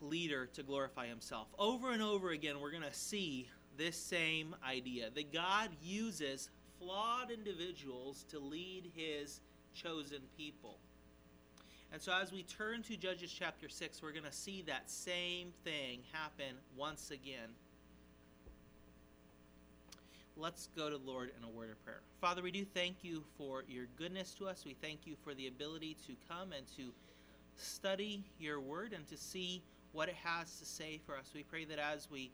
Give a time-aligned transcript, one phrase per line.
[0.00, 1.48] leader to glorify himself.
[1.58, 7.30] Over and over again, we're going to see this same idea that God uses flawed
[7.30, 9.40] individuals to lead his
[9.74, 10.78] chosen people.
[11.92, 15.52] And so, as we turn to Judges chapter 6, we're going to see that same
[15.62, 17.50] thing happen once again.
[20.36, 22.00] Let's go to the Lord in a word of prayer.
[22.20, 24.64] Father, we do thank you for your goodness to us.
[24.66, 26.92] We thank you for the ability to come and to
[27.56, 29.62] study your word and to see
[29.94, 31.30] what it has to say for us.
[31.34, 32.30] We pray that as we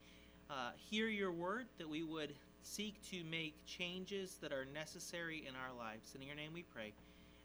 [0.49, 5.55] uh, hear your word, that we would seek to make changes that are necessary in
[5.55, 6.15] our lives.
[6.15, 6.93] In your name we pray.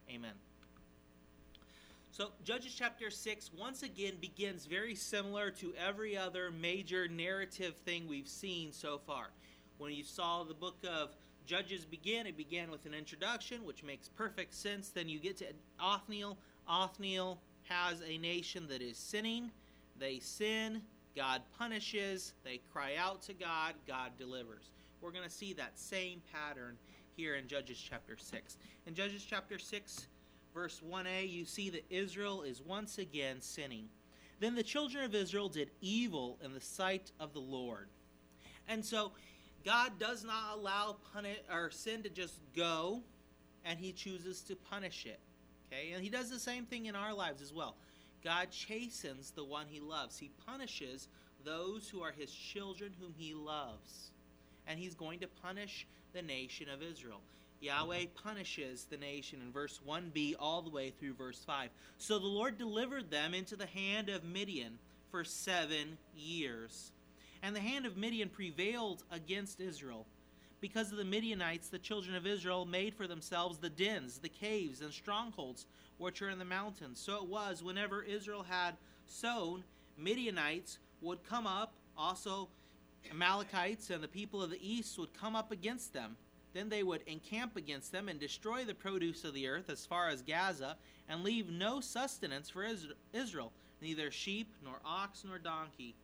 [0.10, 0.32] Amen.
[2.12, 8.08] So, Judges chapter 6 once again begins very similar to every other major narrative thing
[8.08, 9.28] we've seen so far.
[9.78, 11.10] When you saw the book of
[11.46, 14.90] Judges begin, it began with an introduction, which makes perfect sense.
[14.90, 15.48] Then you get to
[15.80, 16.38] Othniel.
[16.70, 19.52] Othniel has a nation that is sinning.
[19.98, 20.82] They sin,
[21.16, 24.72] God punishes, they cry out to God, God delivers.
[25.02, 26.78] We're going to see that same pattern
[27.16, 28.58] here in Judges chapter 6.
[28.88, 30.08] In Judges chapter 6,
[30.54, 33.88] verse 1a, you see that Israel is once again sinning.
[34.40, 37.88] Then the children of Israel did evil in the sight of the Lord.
[38.68, 39.12] And so
[39.64, 43.02] God does not allow punish, or sin to just go,
[43.64, 45.20] and he chooses to punish it.
[45.68, 45.92] Okay?
[45.94, 47.76] And he does the same thing in our lives as well.
[48.26, 50.18] God chastens the one he loves.
[50.18, 51.08] He punishes
[51.46, 54.10] those who are his children whom he loves.
[54.68, 57.22] And he's going to punish the nation of Israel.
[57.62, 61.70] Yahweh punishes the nation in verse 1b all the way through verse 5.
[62.00, 64.80] So the Lord delivered them into the hand of Midian
[65.12, 66.92] for seven years.
[67.44, 70.08] And the hand of Midian prevailed against Israel.
[70.62, 74.82] Because of the Midianites, the children of Israel made for themselves the dens, the caves,
[74.82, 75.68] and strongholds
[75.98, 77.00] which are in the mountains.
[77.00, 78.76] So it was, whenever Israel had
[79.08, 79.64] sown,
[79.98, 82.50] Midianites would come up, also
[83.10, 86.18] Amalekites and the people of the east would come up against them
[86.56, 90.08] then they would encamp against them and destroy the produce of the earth as far
[90.08, 90.78] as Gaza,
[91.10, 92.66] and leave no sustenance for
[93.14, 93.52] Israel,
[93.82, 95.96] neither sheep, nor ox, nor donkey.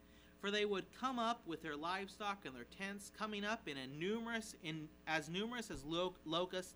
[0.42, 3.88] For they would come up with their livestock and their tents, coming up in a
[3.88, 5.86] numerous in as numerous as
[6.26, 6.76] locusts,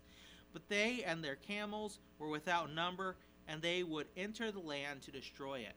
[0.56, 3.14] but they and their camels were without number,
[3.46, 5.74] and they would enter the land to destroy it.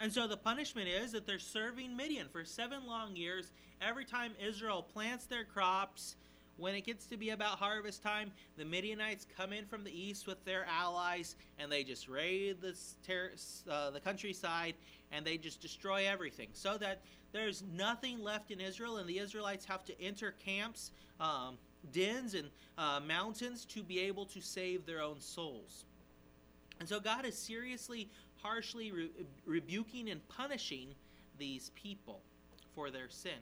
[0.00, 3.52] And so the punishment is that they're serving Midian for seven long years.
[3.80, 6.16] Every time Israel plants their crops,
[6.58, 10.26] when it gets to be about harvest time, the Midianites come in from the east
[10.26, 13.32] with their allies and they just raid the, ter-
[13.70, 14.74] uh, the countryside
[15.10, 16.48] and they just destroy everything.
[16.52, 17.00] So that
[17.32, 21.56] there's nothing left in Israel and the Israelites have to enter camps, um,
[21.90, 22.48] dens, and
[22.78, 25.84] uh, mountains to be able to save their own souls.
[26.80, 28.08] And so God is seriously,
[28.42, 29.10] harshly re-
[29.46, 30.88] rebuking and punishing
[31.38, 32.20] these people
[32.74, 33.32] for their sin.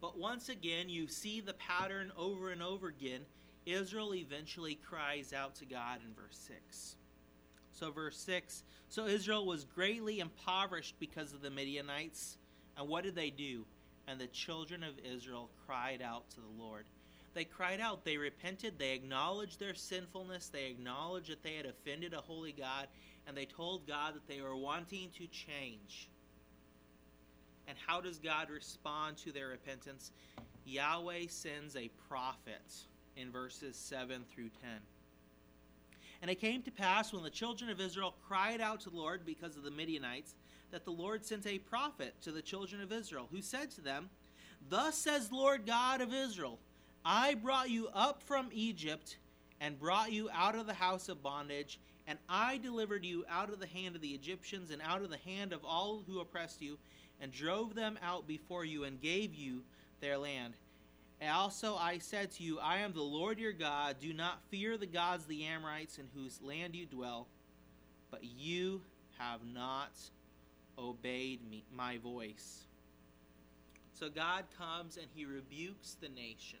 [0.00, 3.20] But once again, you see the pattern over and over again.
[3.64, 6.96] Israel eventually cries out to God in verse 6.
[7.72, 12.36] So, verse 6 So Israel was greatly impoverished because of the Midianites.
[12.76, 13.64] And what did they do?
[14.06, 16.84] And the children of Israel cried out to the Lord.
[17.34, 22.14] They cried out, they repented, they acknowledged their sinfulness, they acknowledged that they had offended
[22.14, 22.86] a holy God,
[23.26, 26.08] and they told God that they were wanting to change.
[27.66, 30.12] And how does God respond to their repentance?
[30.64, 32.62] Yahweh sends a prophet
[33.16, 34.70] in verses 7 through 10.
[36.22, 39.26] And it came to pass when the children of Israel cried out to the Lord
[39.26, 40.34] because of the Midianites,
[40.74, 44.10] that the Lord sent a prophet to the children of Israel, who said to them,
[44.68, 46.58] Thus says Lord God of Israel,
[47.04, 49.18] I brought you up from Egypt
[49.60, 53.60] and brought you out of the house of bondage, and I delivered you out of
[53.60, 56.76] the hand of the Egyptians and out of the hand of all who oppressed you
[57.20, 59.62] and drove them out before you and gave you
[60.00, 60.54] their land.
[61.20, 63.98] And also I said to you, I am the Lord your God.
[64.00, 67.28] Do not fear the gods the Amorites in whose land you dwell.
[68.10, 68.80] But you
[69.18, 69.92] have not
[70.78, 72.64] obeyed me, my voice.
[73.92, 76.58] So God comes and he rebukes the nation.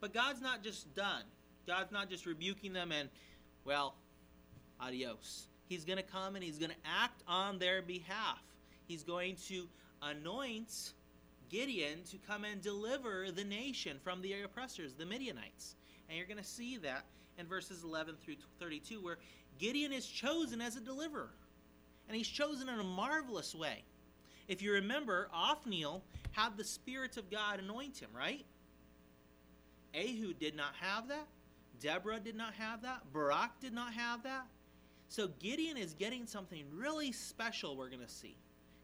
[0.00, 1.22] But God's not just done.
[1.66, 3.08] God's not just rebuking them and,
[3.64, 3.94] well,
[4.80, 5.46] adios.
[5.68, 8.42] He's going to come and he's going to act on their behalf
[8.90, 9.68] he's going to
[10.02, 10.94] anoint
[11.48, 15.76] Gideon to come and deliver the nation from the oppressors, the Midianites.
[16.08, 17.04] And you're going to see that
[17.38, 19.18] in verses 11 through 32, where
[19.60, 21.30] Gideon is chosen as a deliverer.
[22.10, 23.84] And he's chosen in a marvelous way.
[24.48, 26.02] If you remember, Othniel
[26.32, 28.44] had the Spirit of God anoint him, right?
[29.94, 31.28] Ehud did not have that.
[31.78, 33.02] Deborah did not have that.
[33.12, 34.44] Barak did not have that.
[35.08, 38.34] So Gideon is getting something really special, we're going to see.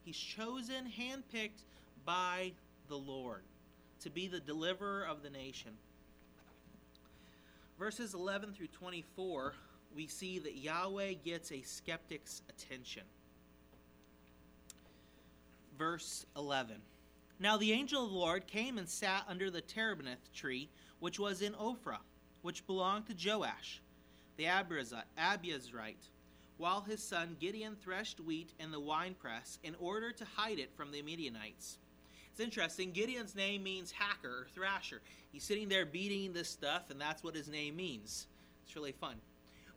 [0.04, 1.64] He's chosen, handpicked
[2.04, 2.52] by
[2.86, 3.42] the Lord
[4.02, 5.72] to be the deliverer of the nation.
[7.76, 9.52] Verses 11 through 24,
[9.96, 13.02] we see that Yahweh gets a skeptic's attention.
[15.78, 16.76] Verse 11
[17.38, 20.68] Now the angel of the Lord came and sat under the terebinth tree,
[21.00, 21.98] which was in Ophrah,
[22.42, 23.82] which belonged to Joash,
[24.36, 26.08] the Abiezrite,
[26.56, 30.92] while his son Gideon threshed wheat in the winepress in order to hide it from
[30.92, 31.78] the Midianites.
[32.30, 32.92] It's interesting.
[32.92, 35.00] Gideon's name means hacker or thrasher.
[35.32, 38.26] He's sitting there beating this stuff, and that's what his name means.
[38.64, 39.16] It's really fun.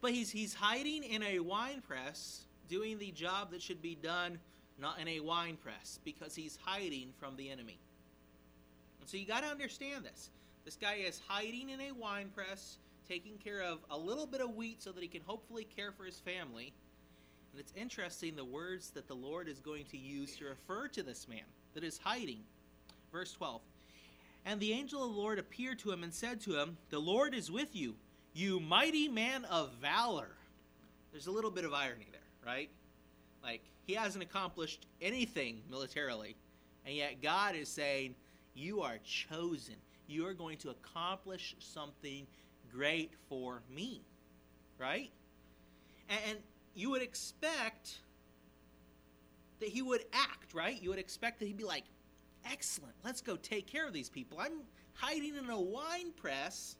[0.02, 4.40] But he's he's hiding in a wine press, doing the job that should be done
[4.80, 7.78] not in a wine press, because he's hiding from the enemy.
[9.00, 10.30] And so you got to understand this.
[10.66, 12.78] This guy is hiding in a wine press,
[13.08, 16.04] taking care of a little bit of wheat so that he can hopefully care for
[16.04, 16.74] his family.
[17.52, 21.04] And it's interesting the words that the Lord is going to use to refer to
[21.04, 22.42] this man that is hiding.
[23.12, 23.62] Verse 12.
[24.46, 27.34] And the angel of the Lord appeared to him and said to him, The Lord
[27.34, 27.96] is with you,
[28.34, 30.30] you mighty man of valor.
[31.12, 32.70] There's a little bit of irony there, right?
[33.44, 36.36] Like, he hasn't accomplished anything militarily,
[36.86, 38.14] and yet God is saying,
[38.54, 39.74] You are chosen.
[40.08, 42.28] You are going to accomplish something
[42.72, 44.02] great for me,
[44.78, 45.10] right?
[46.08, 46.38] And,
[46.76, 47.98] you would expect
[49.60, 50.80] that he would act, right?
[50.82, 51.84] You would expect that he'd be like,
[52.50, 54.38] excellent, let's go take care of these people.
[54.40, 54.62] I'm
[54.94, 56.76] hiding in a wine press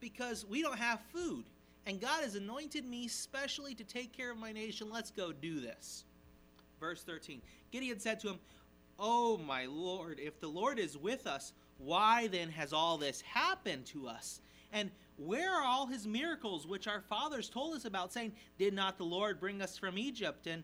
[0.00, 1.44] because we don't have food.
[1.90, 4.88] And God has anointed me specially to take care of my nation.
[4.92, 6.04] Let's go do this.
[6.78, 7.42] Verse 13
[7.72, 8.38] Gideon said to him,
[8.96, 13.86] Oh, my Lord, if the Lord is with us, why then has all this happened
[13.86, 14.40] to us?
[14.72, 18.96] And where are all his miracles which our fathers told us about, saying, Did not
[18.96, 20.46] the Lord bring us from Egypt?
[20.46, 20.62] And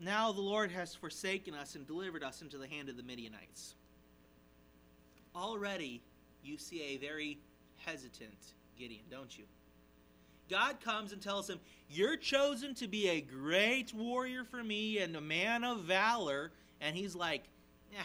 [0.00, 3.74] now the Lord has forsaken us and delivered us into the hand of the Midianites.
[5.34, 6.02] Already,
[6.44, 7.38] you see a very
[7.84, 9.46] hesitant Gideon, don't you?
[10.50, 15.16] God comes and tells him, You're chosen to be a great warrior for me and
[15.16, 16.50] a man of valor.
[16.80, 17.44] And he's like,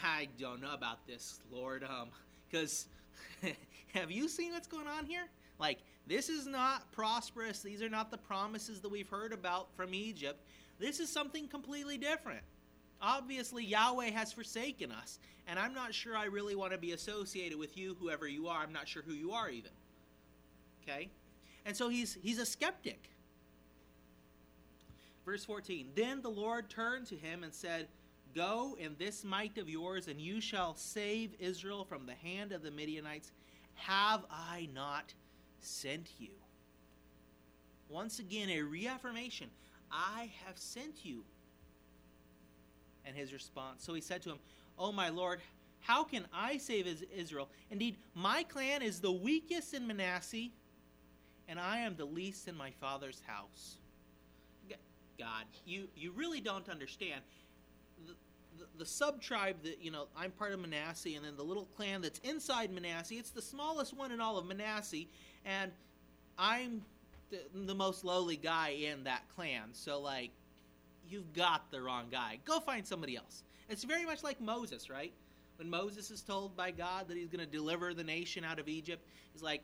[0.04, 1.84] I don't know about this, Lord.
[1.84, 2.10] Um,
[2.50, 2.88] because
[3.94, 5.28] have you seen what's going on here?
[5.60, 7.62] Like, this is not prosperous.
[7.62, 10.40] These are not the promises that we've heard about from Egypt.
[10.80, 12.42] This is something completely different.
[13.02, 17.58] Obviously, Yahweh has forsaken us, and I'm not sure I really want to be associated
[17.58, 18.62] with you, whoever you are.
[18.62, 19.72] I'm not sure who you are, even.
[20.84, 21.10] Okay?
[21.68, 23.10] And so he's, he's a skeptic.
[25.26, 27.90] Verse 14 Then the Lord turned to him and said,
[28.34, 32.64] Go in this might of yours, and you shall save Israel from the hand of
[32.64, 33.32] the Midianites.
[33.74, 35.14] Have I not
[35.60, 36.30] sent you?
[37.90, 39.50] Once again, a reaffirmation.
[39.92, 41.24] I have sent you.
[43.06, 44.40] And his response, so he said to him,
[44.80, 45.42] Oh, my Lord,
[45.82, 47.50] how can I save Israel?
[47.72, 50.50] Indeed, my clan is the weakest in Manasseh,
[51.48, 53.78] and I am the least in my father's house.
[55.18, 57.22] God, you, you really don't understand.
[58.06, 58.14] The,
[58.60, 61.68] the, the sub tribe that, you know, I'm part of Manasseh, and then the little
[61.76, 65.06] clan that's inside Manasseh, it's the smallest one in all of Manasseh,
[65.46, 65.72] and
[66.38, 66.84] I'm
[67.32, 69.70] the, the most lowly guy in that clan.
[69.74, 70.30] So, like,
[71.10, 72.40] you've got the wrong guy.
[72.46, 73.44] Go find somebody else.
[73.70, 75.14] It's very much like Moses, right?
[75.58, 78.68] When Moses is told by God that he's going to deliver the nation out of
[78.68, 79.64] Egypt, he's like,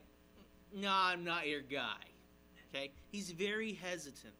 [0.73, 2.03] No, I'm not your guy.
[2.73, 2.91] Okay?
[3.11, 4.33] He's very hesitant.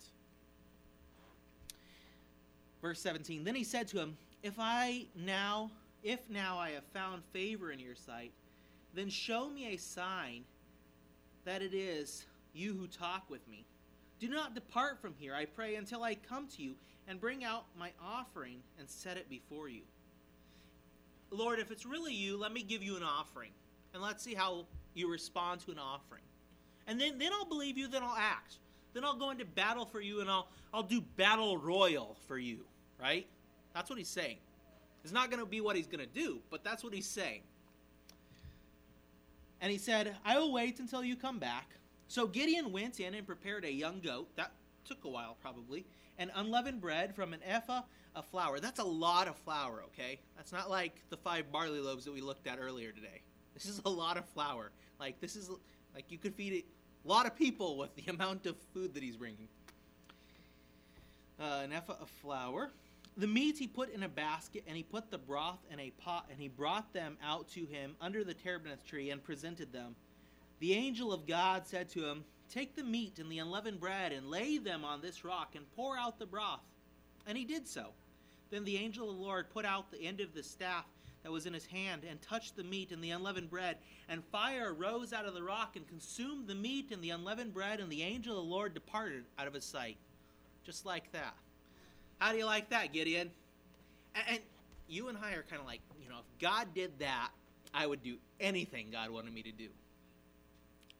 [2.82, 5.72] Verse 17 Then he said to him, If I now,
[6.04, 8.32] if now I have found favor in your sight,
[8.94, 10.44] then show me a sign
[11.46, 13.66] that it is you who talk with me.
[14.20, 16.76] Do not depart from here, I pray, until I come to you
[17.08, 19.82] and bring out my offering and set it before you.
[21.32, 23.52] Lord, if it's really you, let me give you an offering.
[23.94, 26.24] And let's see how you respond to an offering.
[26.88, 28.58] And then, then I'll believe you, then I'll act.
[28.94, 32.60] Then I'll go into battle for you and I'll, I'll do battle royal for you,
[33.00, 33.26] right?
[33.74, 34.38] That's what he's saying.
[35.04, 37.42] It's not going to be what he's going to do, but that's what he's saying.
[39.62, 41.70] And he said, I will wait until you come back.
[42.08, 44.28] So Gideon went in and prepared a young goat.
[44.36, 44.52] That
[44.86, 45.86] took a while, probably.
[46.20, 47.82] And unleavened bread from an ephah
[48.16, 48.60] of flour.
[48.60, 50.20] That's a lot of flour, okay?
[50.36, 53.22] That's not like the five barley loaves that we looked at earlier today.
[53.54, 54.72] This is a lot of flour.
[55.00, 55.50] Like, this is,
[55.94, 56.64] like, you could feed
[57.06, 59.48] a lot of people with the amount of food that he's bringing.
[61.40, 62.72] Uh, an ephah of flour.
[63.18, 66.26] The meat he put in a basket, and he put the broth in a pot,
[66.32, 69.96] and he brought them out to him under the terebinth tree and presented them.
[70.60, 74.30] The angel of God said to him, Take the meat and the unleavened bread and
[74.30, 76.62] lay them on this rock and pour out the broth.
[77.28, 77.88] And he did so.
[78.52, 80.86] Then the angel of the Lord put out the end of the staff
[81.24, 83.78] that was in his hand and touched the meat and the unleavened bread.
[84.10, 87.80] And fire rose out of the rock and consumed the meat and the unleavened bread,
[87.80, 89.98] and the angel of the Lord departed out of his sight.
[90.66, 91.34] Just like that.
[92.20, 93.32] How do you like that, Gideon?
[94.16, 94.40] And, and
[94.88, 97.30] you and I are kind of like, you know, if God did that,
[97.74, 99.68] I would do anything God wanted me to do.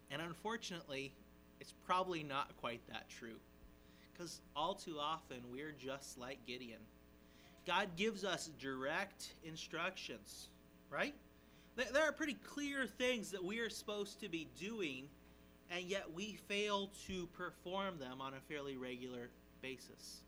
[0.10, 1.14] And unfortunately,
[1.60, 3.36] it's probably not quite that true.
[4.12, 6.80] Because all too often, we're just like Gideon.
[7.66, 10.50] God gives us direct instructions,
[10.90, 11.14] right?
[11.76, 15.08] There are pretty clear things that we are supposed to be doing,
[15.72, 19.30] and yet we fail to perform them on a fairly regular
[19.62, 20.22] basis.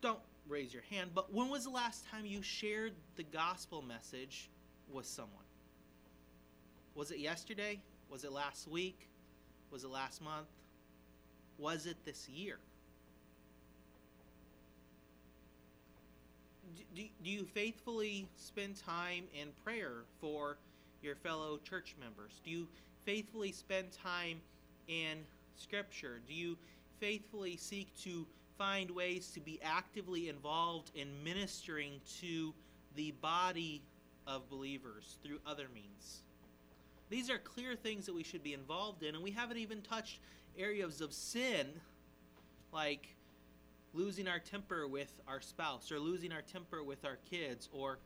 [0.00, 4.48] Don't raise your hand, but when was the last time you shared the gospel message
[4.92, 5.32] with someone?
[6.94, 7.80] Was it yesterday?
[8.08, 9.08] Was it last week?
[9.70, 10.46] Was it last month?
[11.58, 12.58] Was it this year?
[16.94, 20.58] Do, do you faithfully spend time in prayer for
[21.02, 22.40] your fellow church members?
[22.44, 22.68] Do you
[23.04, 24.40] faithfully spend time
[24.88, 25.18] in
[25.56, 26.20] Scripture?
[26.26, 26.56] Do you
[27.00, 28.26] faithfully seek to
[28.58, 32.52] find ways to be actively involved in ministering to
[32.94, 33.82] the body
[34.26, 36.22] of believers through other means?
[37.08, 40.18] These are clear things that we should be involved in, and we haven't even touched
[40.58, 41.68] areas of sin
[42.72, 43.15] like
[43.96, 47.98] losing our temper with our spouse or losing our temper with our kids or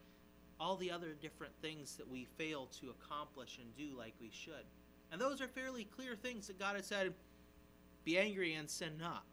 [0.60, 4.64] all the other different things that we fail to accomplish and do like we should.
[5.10, 7.12] And those are fairly clear things that God has said
[8.04, 9.24] be angry and sin not.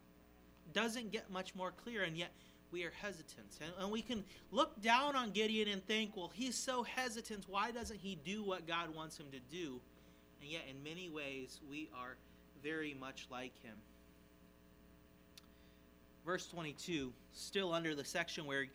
[0.72, 2.30] Doesn't get much more clear, and yet
[2.70, 3.58] we are hesitant.
[3.62, 7.44] And, and, we can look down on Gideon and think, well, he's so hesitant.
[7.48, 9.80] Why doesn't he do what God wants him to do?
[10.42, 12.16] And yet, in many ways, we are
[12.62, 13.76] very much like him.
[16.28, 18.66] Verse 22, still under the section where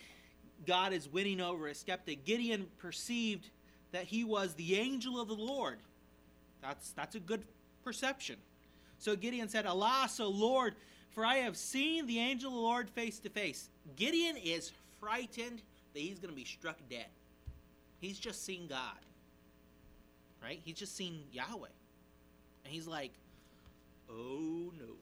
[0.66, 3.52] God is winning over a skeptic, Gideon perceived
[3.92, 5.78] that he was the angel of the Lord.
[6.64, 7.44] That's, that's a good
[7.84, 8.38] perception.
[8.98, 10.74] So Gideon said, Alas, O Lord,
[11.12, 13.70] for I have seen the angel of the Lord face to face.
[13.98, 15.62] Gideon is frightened
[15.94, 17.06] that he's going to be struck dead.
[18.02, 18.98] He's just seen God.
[20.42, 20.60] Right?
[20.66, 21.68] He's just seen Yahweh.
[22.66, 23.12] And he's like,
[24.10, 24.96] oh no.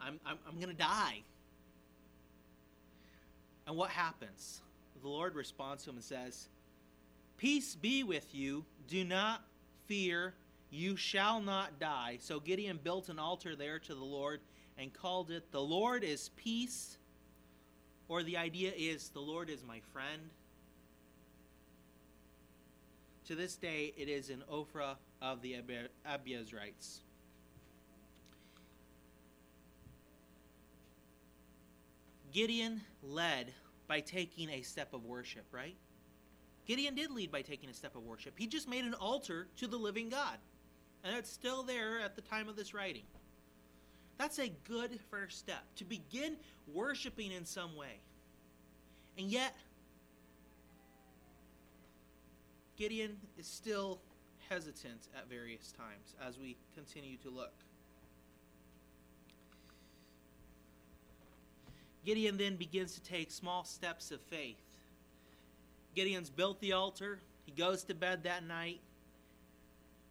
[0.00, 1.22] I'm, I'm, I'm going to die.
[3.68, 4.62] And what happens?
[5.02, 6.48] The Lord responds to him and says,
[7.36, 8.64] Peace be with you.
[8.88, 9.42] Do not
[9.86, 10.32] fear.
[10.70, 12.16] You shall not die.
[12.18, 14.40] So Gideon built an altar there to the Lord
[14.78, 16.96] and called it, The Lord is Peace.
[18.08, 20.22] Or the idea is, The Lord is my friend.
[23.26, 25.56] To this day, it is an Ophrah of the
[26.06, 27.00] Abiezrites.
[32.38, 33.52] Gideon led
[33.88, 35.74] by taking a step of worship, right?
[36.66, 38.34] Gideon did lead by taking a step of worship.
[38.38, 40.38] He just made an altar to the living God.
[41.02, 43.02] And it's still there at the time of this writing.
[44.18, 46.36] That's a good first step to begin
[46.72, 47.98] worshiping in some way.
[49.18, 49.56] And yet,
[52.76, 53.98] Gideon is still
[54.48, 57.54] hesitant at various times as we continue to look.
[62.04, 64.56] Gideon then begins to take small steps of faith.
[65.94, 67.18] Gideon's built the altar.
[67.44, 68.80] He goes to bed that night.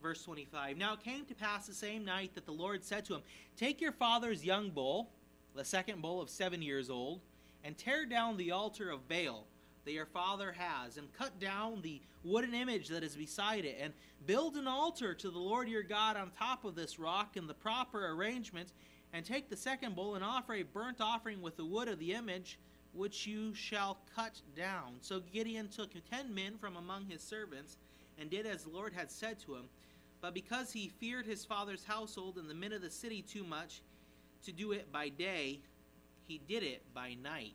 [0.01, 0.77] Verse 25.
[0.77, 3.21] Now it came to pass the same night that the Lord said to him,
[3.55, 5.09] Take your father's young bull,
[5.55, 7.21] the second bull of seven years old,
[7.63, 9.45] and tear down the altar of Baal
[9.87, 13.93] that your father has, and cut down the wooden image that is beside it, and
[14.25, 17.53] build an altar to the Lord your God on top of this rock in the
[17.53, 18.73] proper arrangement,
[19.13, 22.13] and take the second bull and offer a burnt offering with the wood of the
[22.13, 22.59] image
[22.93, 24.95] which you shall cut down.
[25.01, 27.77] So Gideon took ten men from among his servants
[28.19, 29.65] and did as the Lord had said to him.
[30.19, 33.81] But because he feared his father's household and the men of the city too much
[34.45, 35.59] to do it by day,
[36.27, 37.53] he did it by night.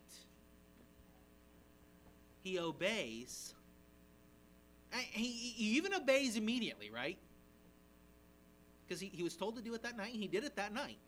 [2.43, 3.55] He obeys.
[5.11, 7.19] He, he even obeys immediately, right?
[8.87, 10.73] Because he, he was told to do it that night, and he did it that
[10.73, 10.99] night.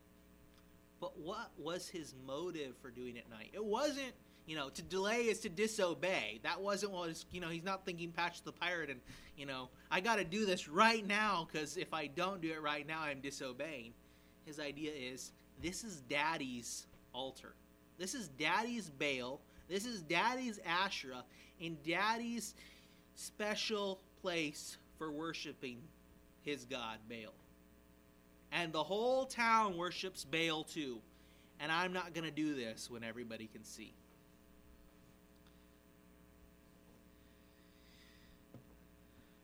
[1.00, 3.50] But what was his motive for doing it at night?
[3.52, 4.12] It wasn't,
[4.46, 6.40] you know, to delay is to disobey.
[6.42, 9.00] That wasn't what was, you know, he's not thinking Patch the Pirate and,
[9.36, 12.62] you know, I got to do this right now because if I don't do it
[12.62, 13.92] right now, I'm disobeying.
[14.46, 15.32] His idea is
[15.62, 17.54] this is daddy's altar.
[17.98, 19.40] This is daddy's Baal.
[19.68, 21.24] This is daddy's Asherah
[21.60, 22.54] in daddy's
[23.14, 25.78] special place for worshiping
[26.42, 27.32] his god Baal.
[28.54, 31.00] And the whole town worships Baal too.
[31.58, 33.92] And I'm not going to do this when everybody can see.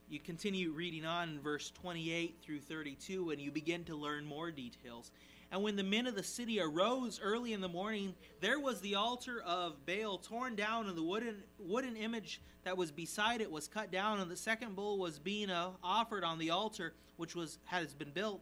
[0.08, 4.50] You continue reading on in verse 28 through 32, and you begin to learn more
[4.50, 5.10] details.
[5.52, 8.94] And when the men of the city arose early in the morning, there was the
[8.94, 13.66] altar of Baal torn down, and the wooden, wooden image that was beside it was
[13.66, 17.58] cut down, and the second bull was being uh, offered on the altar, which was
[17.64, 18.40] had has been built.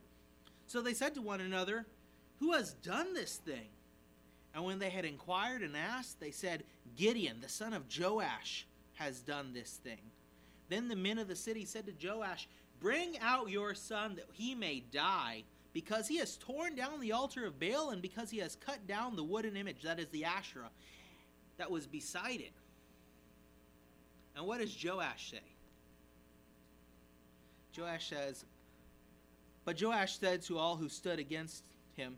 [0.68, 1.86] So they said to one another,
[2.38, 3.68] Who has done this thing?
[4.54, 6.62] And when they had inquired and asked, they said,
[6.96, 10.00] Gideon, the son of Joash, has done this thing.
[10.68, 12.48] Then the men of the city said to Joash,
[12.80, 17.46] Bring out your son that he may die, because he has torn down the altar
[17.46, 20.70] of Baal and because he has cut down the wooden image, that is the Asherah,
[21.56, 22.52] that was beside it.
[24.36, 25.40] And what does Joash say?
[27.76, 28.44] Joash says,
[29.68, 31.62] But Joash said to all who stood against
[31.94, 32.16] him,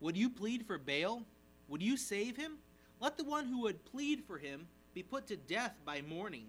[0.00, 1.22] Would you plead for Baal?
[1.68, 2.54] Would you save him?
[2.98, 6.46] Let the one who would plead for him be put to death by morning.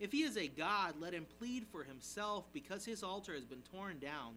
[0.00, 3.62] If he is a god, let him plead for himself, because his altar has been
[3.72, 4.34] torn down.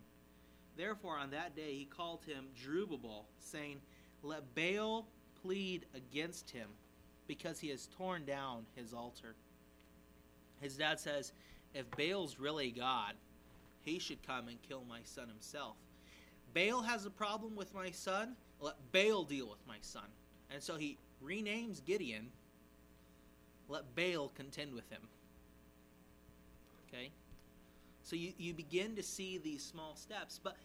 [0.75, 3.81] Therefore, on that day he called him Jerubbaal, saying,
[4.21, 5.07] Let Baal
[5.41, 6.69] plead against him,
[7.25, 9.33] because he has torn down his altar.
[10.62, 11.31] His dad says,
[11.74, 13.15] If Baal's really God,
[13.88, 15.75] he should come and kill my son himself.
[16.53, 20.03] Baal has a problem with my son, let Baal deal with my son.
[20.51, 22.32] And so he renames Gideon,
[23.70, 25.01] Let Baal contend with him.
[26.88, 27.12] Okay?
[28.03, 30.39] So you, you begin to see these small steps.
[30.41, 30.58] But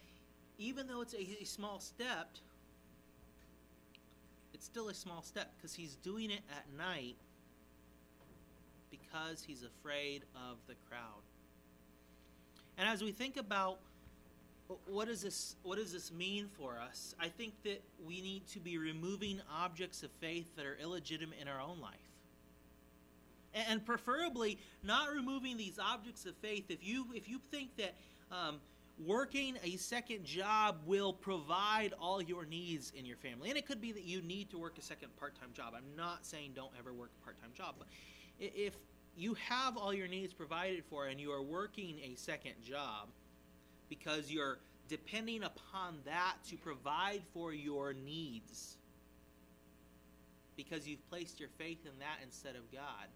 [0.57, 2.29] even though it's a, a small step,
[4.53, 7.15] it's still a small step because he's doing it at night
[8.89, 11.21] because he's afraid of the crowd.
[12.77, 13.79] And as we think about
[14.87, 17.15] what does this what does this mean for us?
[17.19, 21.47] I think that we need to be removing objects of faith that are illegitimate in
[21.47, 21.99] our own life
[23.53, 27.95] and preferably not removing these objects of faith if you if you think that
[28.31, 28.59] um,
[29.05, 33.81] working a second job will provide all your needs in your family and it could
[33.81, 36.93] be that you need to work a second part-time job i'm not saying don't ever
[36.93, 37.87] work a part-time job but
[38.39, 38.75] if
[39.15, 43.09] you have all your needs provided for and you are working a second job
[43.89, 48.77] because you're depending upon that to provide for your needs
[50.55, 53.07] because you've placed your faith in that instead of god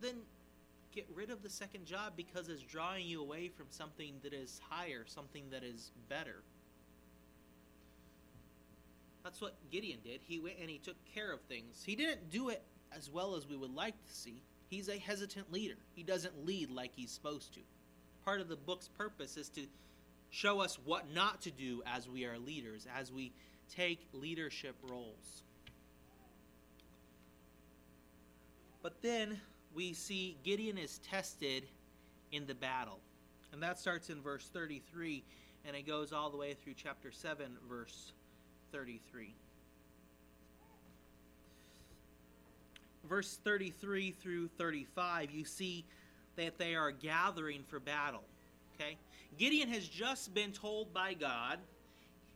[0.00, 0.16] then
[0.92, 4.60] get rid of the second job because it's drawing you away from something that is
[4.68, 6.42] higher, something that is better.
[9.24, 10.20] That's what Gideon did.
[10.22, 11.82] He went and he took care of things.
[11.84, 12.62] He didn't do it
[12.96, 14.42] as well as we would like to see.
[14.68, 15.76] He's a hesitant leader.
[15.94, 17.60] He doesn't lead like he's supposed to.
[18.24, 19.62] Part of the book's purpose is to
[20.30, 23.32] show us what not to do as we are leaders, as we
[23.74, 25.42] take leadership roles.
[28.82, 29.40] But then
[29.74, 31.64] we see Gideon is tested
[32.32, 32.98] in the battle.
[33.52, 35.22] And that starts in verse 33
[35.64, 38.12] and it goes all the way through chapter 7, verse
[38.72, 39.34] 33.
[43.08, 45.84] Verse 33 through 35, you see
[46.36, 48.24] that they are gathering for battle.
[48.74, 48.96] Okay?
[49.38, 51.58] Gideon has just been told by God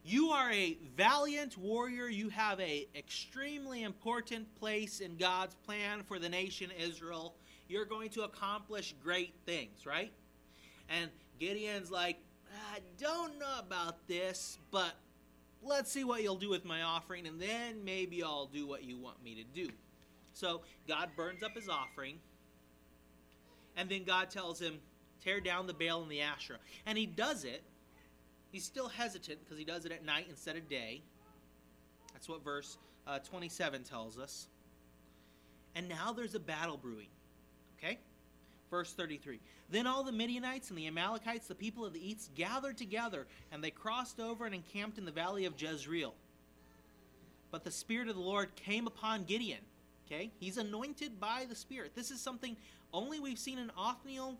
[0.04, 2.08] you are a valiant warrior.
[2.08, 7.34] You have a extremely important place in God's plan for the nation Israel.
[7.68, 10.12] You're going to accomplish great things, right?
[10.88, 12.18] And Gideon's like,
[12.72, 14.92] I don't know about this, but
[15.60, 18.96] let's see what you'll do with my offering, and then maybe I'll do what you
[18.96, 19.72] want me to do.
[20.36, 22.18] So God burns up his offering,
[23.76, 24.78] and then God tells him,
[25.24, 26.58] tear down the Baal and the Asherah.
[26.84, 27.62] And he does it
[28.56, 31.02] He's still hesitant because he does it at night instead of day.
[32.14, 34.48] That's what verse uh, 27 tells us.
[35.74, 37.08] And now there's a battle brewing.
[37.78, 37.98] Okay?
[38.70, 39.40] Verse 33.
[39.70, 43.62] Then all the Midianites and the Amalekites, the people of the East, gathered together, and
[43.62, 46.14] they crossed over and encamped in the valley of Jezreel.
[47.50, 49.60] But the Spirit of the Lord came upon Gideon.
[50.06, 50.30] Okay?
[50.38, 51.94] He's anointed by the Spirit.
[51.94, 52.56] This is something
[52.92, 54.38] only we've seen in Othniel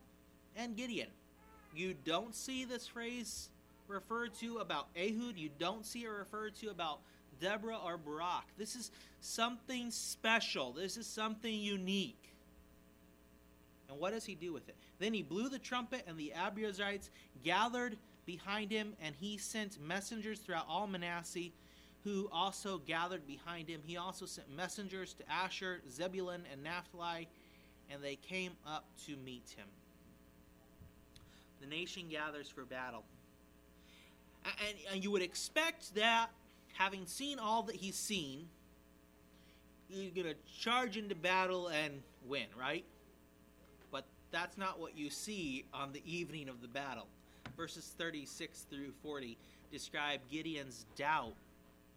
[0.56, 1.08] and Gideon.
[1.74, 3.50] You don't see this phrase
[3.88, 5.36] referred to about Ehud.
[5.36, 7.00] You don't see it referred to about
[7.40, 8.44] Deborah or Barak.
[8.56, 10.72] This is something special.
[10.72, 12.32] This is something unique.
[13.88, 14.76] And what does he do with it?
[14.98, 17.10] Then he blew the trumpet, and the Abiezrites
[17.44, 21.50] gathered behind him, and he sent messengers throughout all Manasseh,
[22.06, 23.80] who also gathered behind him.
[23.84, 27.26] He also sent messengers to Asher, Zebulun, and Naphtali,
[27.90, 29.66] and they came up to meet him.
[31.60, 33.02] the nation gathers for battle.
[34.44, 36.28] And, and you would expect that,
[36.74, 38.46] having seen all that he's seen,
[39.88, 42.84] he's going to charge into battle and win, right?
[43.90, 47.08] But that's not what you see on the evening of the battle.
[47.56, 49.36] Verses 36 through 40
[49.72, 51.34] describe Gideon's doubt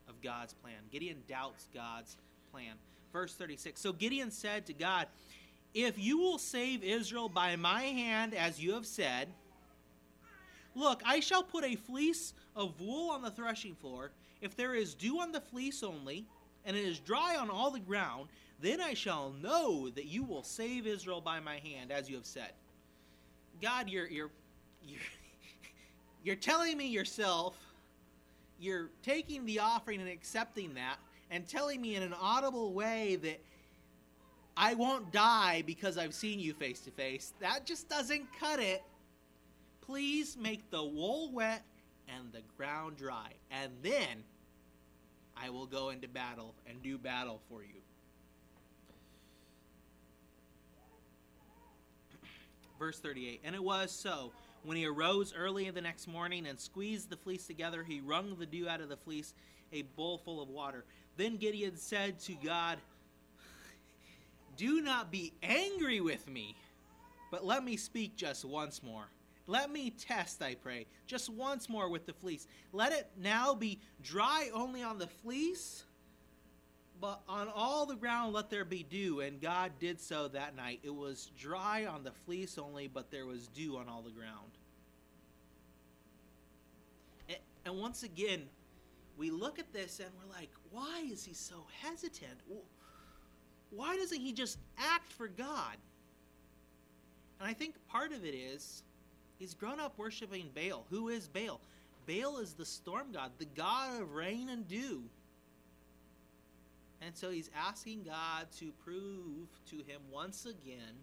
[0.10, 0.76] of God's plan.
[0.92, 2.18] Gideon doubts God's
[2.52, 2.74] plan.
[3.14, 5.08] Verse 36 So Gideon said to God,
[5.74, 9.30] If you will save Israel by my hand, as you have said,
[10.76, 14.12] Look, I shall put a fleece of wool on the threshing floor.
[14.42, 16.26] If there is dew on the fleece only,
[16.66, 18.30] and it is dry on all the ground,
[18.62, 22.26] then I shall know that you will save Israel by my hand, as you have
[22.26, 22.52] said.
[23.62, 24.32] God, you're you're
[24.84, 25.00] you're,
[26.24, 27.58] you're telling me yourself,
[28.60, 30.98] you're taking the offering and accepting that,
[31.32, 33.42] and telling me in an audible way that
[34.58, 37.34] I won't die because I've seen you face to face.
[37.40, 38.84] That just doesn't cut it.
[39.82, 41.64] Please make the wool wet
[42.08, 44.24] and the ground dry, and then
[45.38, 47.80] I will go into battle and do battle for you.
[52.78, 54.32] Verse 38 And it was so.
[54.64, 58.46] When he arose early the next morning and squeezed the fleece together, he wrung the
[58.46, 59.34] dew out of the fleece,
[59.72, 60.84] a bowl full of water.
[61.18, 62.78] Then Gideon said to God,
[64.58, 66.56] Do not be angry with me,
[67.32, 69.06] but let me speak just once more.
[69.48, 72.46] Let me test, I pray, just once more with the fleece.
[72.72, 75.86] Let it now be dry only on the fleece,
[77.00, 79.22] but on all the ground let there be dew.
[79.22, 80.80] And God did so that night.
[80.84, 84.52] It was dry on the fleece only, but there was dew on all the ground.
[87.66, 88.44] And once again,
[89.18, 92.40] we look at this and we're like, why is he so hesitant?
[93.70, 95.76] Why doesn't he just act for God?
[97.40, 98.84] And I think part of it is
[99.40, 100.86] He's grown up worshiping Baal.
[100.90, 101.62] Who is Baal?
[102.06, 105.04] Baal is the storm god, the god of rain and dew.
[107.02, 110.96] And so he's asking God to prove to him once again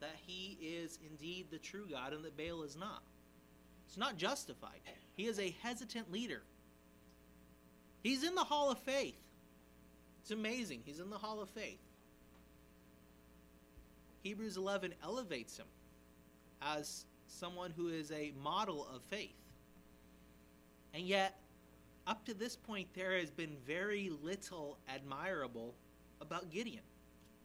[0.00, 3.02] that he is indeed the true God and that Baal is not.
[3.88, 4.80] It's not justified.
[5.16, 6.42] He is a hesitant leader.
[8.02, 9.20] He's in the hall of faith.
[10.22, 10.82] It's amazing.
[10.84, 11.78] He's in the hall of faith.
[14.22, 15.66] Hebrews 11 elevates him
[16.62, 19.34] as someone who is a model of faith.
[20.94, 21.36] And yet,
[22.06, 25.74] up to this point, there has been very little admirable
[26.20, 26.82] about Gideon.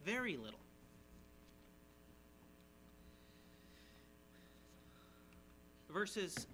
[0.06, 0.60] Very little.
[5.89, 6.48] Verses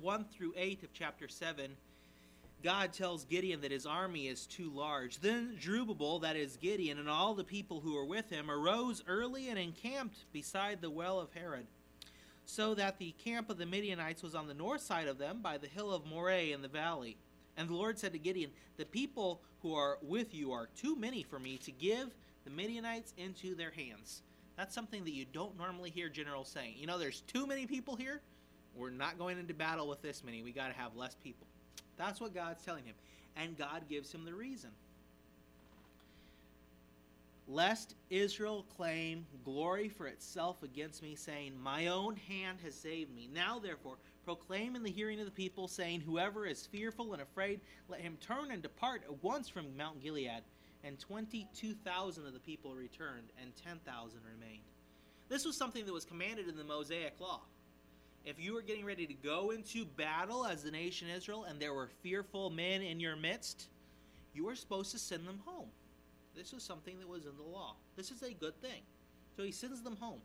[0.00, 1.72] 1 through 8 of chapter 7,
[2.62, 5.20] God tells Gideon that his army is too large.
[5.20, 9.48] Then Jerubbaal, that is Gideon, and all the people who were with him arose early
[9.48, 11.66] and encamped beside the well of Harod
[12.44, 15.58] so that the camp of the Midianites was on the north side of them by
[15.58, 17.16] the hill of Moreh in the valley.
[17.56, 21.22] And the Lord said to Gideon, The people who are with you are too many
[21.22, 24.22] for me to give the Midianites into their hands.
[24.56, 26.74] That's something that you don't normally hear generals saying.
[26.76, 28.20] You know, there's too many people here.
[28.74, 30.42] We're not going into battle with this many.
[30.42, 31.46] We got to have less people.
[31.96, 32.94] That's what God's telling him.
[33.36, 34.70] And God gives him the reason
[37.48, 43.28] lest Israel claim glory for itself against me, saying, My own hand has saved me.
[43.32, 47.60] Now, therefore, proclaim in the hearing of the people, saying, Whoever is fearful and afraid,
[47.88, 50.42] let him turn and depart at once from Mount Gilead.
[50.84, 54.62] And 22,000 of the people returned, and 10,000 remained.
[55.28, 57.42] This was something that was commanded in the Mosaic Law.
[58.24, 61.74] If you were getting ready to go into battle as the nation Israel, and there
[61.74, 63.68] were fearful men in your midst,
[64.34, 65.68] you were supposed to send them home.
[66.34, 67.76] This was something that was in the law.
[67.96, 68.82] This is a good thing.
[69.36, 70.20] So he sends them home.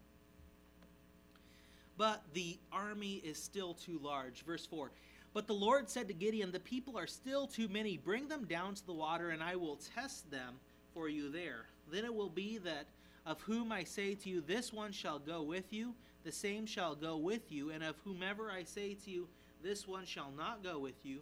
[1.98, 4.44] But the army is still too large.
[4.46, 4.92] Verse 4
[5.34, 7.98] But the Lord said to Gideon, The people are still too many.
[7.98, 10.56] Bring them down to the water, and I will test them
[10.94, 11.66] for you there.
[11.92, 12.86] Then it will be that
[13.26, 16.96] of whom I say to you, This one shall go with you, the same shall
[16.96, 17.72] go with you.
[17.72, 19.28] And of whomever I say to you,
[19.64, 21.20] This one shall not go with you,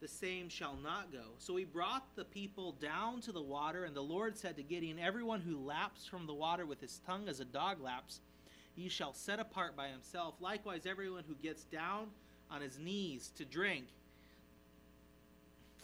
[0.00, 1.24] the same shall not go.
[1.38, 4.98] So he brought the people down to the water, and the Lord said to Gideon,
[4.98, 8.20] Everyone who laps from the water with his tongue as a dog laps,
[8.76, 10.34] ye shall set apart by himself.
[10.40, 12.08] Likewise, everyone who gets down
[12.50, 13.86] on his knees to drink.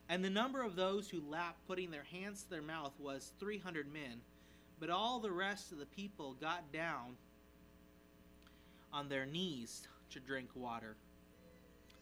[0.08, 3.92] And the number of those who lapped, putting their hands to their mouth, was 300
[3.92, 4.20] men.
[4.80, 7.16] But all the rest of the people got down
[8.92, 10.96] on their knees to drink water.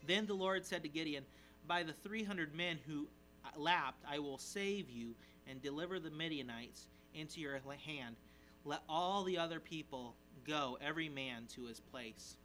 [0.07, 1.25] Then the Lord said to Gideon,
[1.67, 3.09] by the 300 men who
[3.57, 5.15] lapped, I will save you
[5.47, 8.17] and deliver the Midianites into your hand.
[8.65, 10.15] Let all the other people
[10.49, 12.37] go, every man to his place.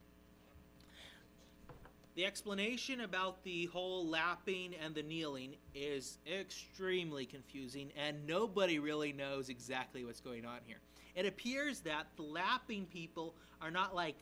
[2.16, 9.14] The explanation about the whole lapping and the kneeling is extremely confusing, and nobody really
[9.14, 10.78] knows exactly what's going on here.
[11.16, 14.16] It appears that the lapping people are not like,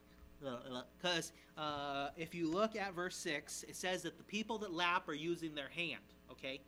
[1.02, 5.10] because uh, if you look at verse 6, it says that the people that lap
[5.10, 6.62] are using their hand, okay?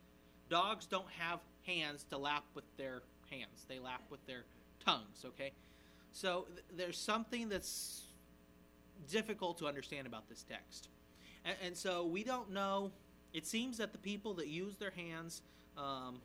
[0.50, 3.00] Dogs don't have hands to lap with their
[3.30, 4.44] hands, they lap with their
[4.84, 5.52] tongues, okay?
[6.14, 8.04] So th- there's something that's
[9.10, 10.88] difficult to understand about this text.
[11.44, 12.92] And, and, so we don't know.
[13.32, 15.42] It seems that the people that used their hands
[15.76, 16.20] um,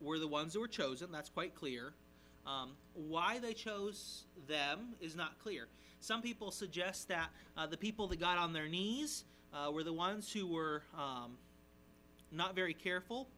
[0.00, 1.10] were the ones who were chosen.
[1.10, 1.94] That's quite clear.
[2.46, 5.66] Um, why they chose them is not clear.
[6.00, 9.94] Some people suggest that uh, the people that got on their knees uh, were the
[9.94, 11.38] ones who were um,
[12.30, 13.28] not very careful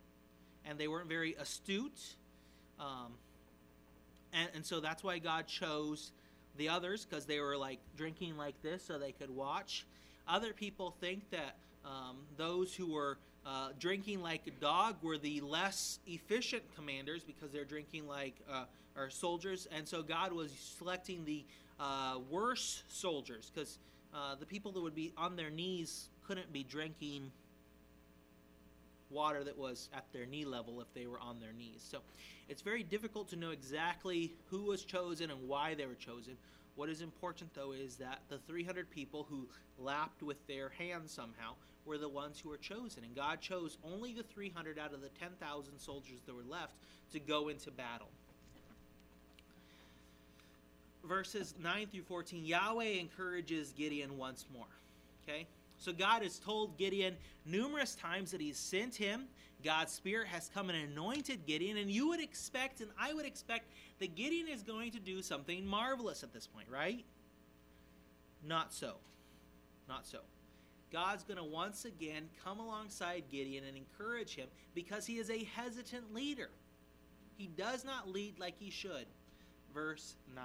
[0.64, 2.16] and they weren't very astute.
[2.80, 3.12] Um,
[4.32, 6.12] and, and so that's why God chose
[6.56, 9.86] the others because they were like drinking like this so they could watch.
[10.26, 15.40] Other people think that um, those who were uh, drinking like a dog were the
[15.40, 18.64] less efficient commanders because they're drinking like uh,
[18.96, 21.44] or soldiers, and so God was selecting the
[21.78, 23.78] uh, worse soldiers because
[24.12, 27.30] uh, the people that would be on their knees couldn't be drinking
[29.10, 31.86] water that was at their knee level if they were on their knees.
[31.88, 31.98] So
[32.48, 36.36] it's very difficult to know exactly who was chosen and why they were chosen.
[36.76, 41.54] What is important, though, is that the 300 people who lapped with their hands somehow
[41.84, 43.02] were the ones who were chosen.
[43.02, 46.74] And God chose only the 300 out of the 10,000 soldiers that were left
[47.12, 48.08] to go into battle.
[51.04, 54.66] Verses 9 through 14 Yahweh encourages Gideon once more.
[55.24, 55.46] Okay?
[55.78, 59.24] So God has told Gideon numerous times that He's sent him.
[59.64, 63.70] God's Spirit has come and anointed Gideon, and you would expect, and I would expect,
[63.98, 67.04] that Gideon is going to do something marvelous at this point, right?
[68.46, 68.94] Not so.
[69.88, 70.18] Not so.
[70.92, 75.44] God's going to once again come alongside Gideon and encourage him because he is a
[75.44, 76.50] hesitant leader.
[77.36, 79.06] He does not lead like he should.
[79.74, 80.44] Verse 9.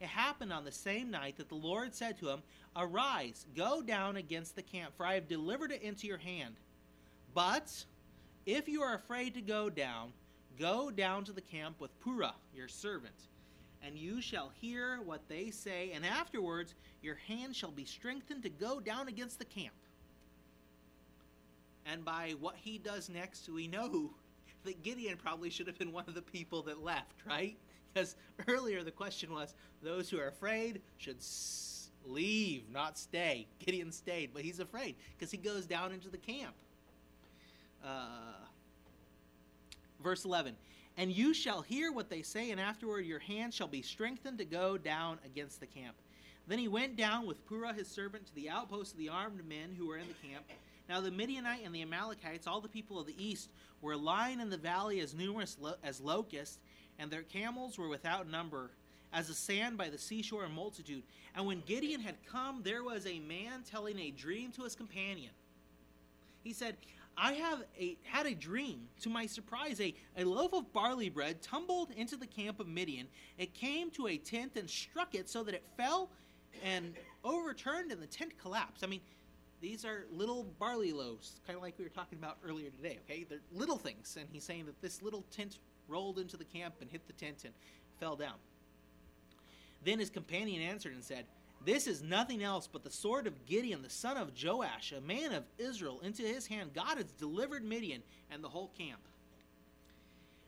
[0.00, 2.42] It happened on the same night that the Lord said to him,
[2.76, 6.56] Arise, go down against the camp, for I have delivered it into your hand.
[7.32, 7.84] But
[8.46, 10.12] if you are afraid to go down,
[10.58, 13.28] go down to the camp with Purah, your servant,
[13.82, 18.48] and you shall hear what they say, and afterwards your hand shall be strengthened to
[18.48, 19.74] go down against the camp.
[21.86, 24.10] And by what he does next, we know
[24.64, 27.56] that Gideon probably should have been one of the people that left, right?
[27.94, 28.16] Because
[28.48, 31.22] earlier the question was those who are afraid should
[32.06, 33.46] leave, not stay.
[33.64, 36.54] Gideon stayed, but he's afraid because he goes down into the camp.
[37.84, 38.34] Uh,
[40.02, 40.54] verse 11
[40.96, 44.44] And you shall hear what they say, and afterward your hand shall be strengthened to
[44.44, 45.94] go down against the camp.
[46.46, 49.74] Then he went down with Purah his servant to the outpost of the armed men
[49.76, 50.44] who were in the camp.
[50.88, 53.48] Now the Midianite and the Amalekites, all the people of the east,
[53.80, 56.58] were lying in the valley as numerous lo- as locusts,
[56.98, 58.70] and their camels were without number,
[59.12, 61.02] as the sand by the seashore in multitude.
[61.34, 65.30] And when Gideon had come, there was a man telling a dream to his companion.
[66.42, 66.76] He said,
[67.16, 68.88] I have a, had a dream.
[69.02, 73.06] To my surprise, a, a loaf of barley bread tumbled into the camp of Midian.
[73.38, 76.10] It came to a tent and struck it so that it fell
[76.64, 78.84] and overturned, and the tent collapsed.
[78.84, 79.00] I mean,
[79.64, 83.24] these are little barley loaves, kind of like we were talking about earlier today, okay?
[83.26, 84.18] They're little things.
[84.20, 87.44] And he's saying that this little tent rolled into the camp and hit the tent
[87.46, 87.54] and
[87.98, 88.34] fell down.
[89.82, 91.24] Then his companion answered and said,
[91.64, 95.32] This is nothing else but the sword of Gideon, the son of Joash, a man
[95.32, 96.00] of Israel.
[96.02, 99.00] Into his hand God has delivered Midian and the whole camp.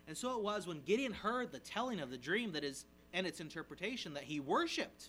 [0.06, 3.26] And so it was when Gideon heard the telling of the dream that is and
[3.26, 5.08] its interpretation that he worshipped.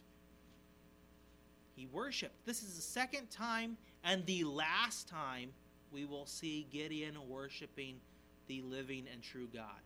[1.76, 2.46] He worshiped.
[2.46, 3.76] This is the second time
[4.08, 5.50] and the last time
[5.92, 7.98] we will see Gideon worshiping
[8.48, 9.82] the living and true God.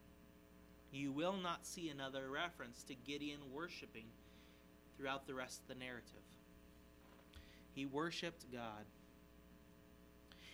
[0.91, 4.05] You will not see another reference to Gideon worshiping
[4.95, 6.21] throughout the rest of the narrative.
[7.73, 8.85] He worshiped God.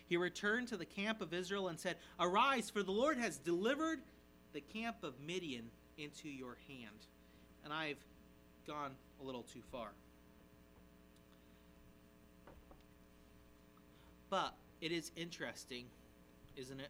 [0.08, 4.00] He returned to the camp of Israel and said, Arise, for the Lord has delivered
[4.54, 5.66] the camp of Midian
[5.98, 7.08] into your hand.
[7.66, 7.98] And I've
[8.66, 9.90] gone a little too far.
[14.30, 15.86] But it is interesting,
[16.56, 16.90] isn't it?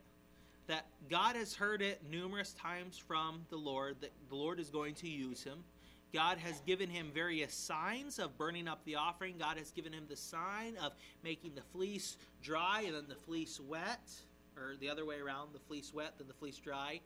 [0.68, 4.96] That God has heard it numerous times from the Lord, that the Lord is going
[4.96, 5.64] to use him.
[6.14, 9.36] God has given him various signs of burning up the offering.
[9.38, 13.60] God has given him the sign of making the fleece dry and then the fleece
[13.60, 14.10] wet,
[14.58, 17.00] or the other way around, the fleece wet, then the fleece dry.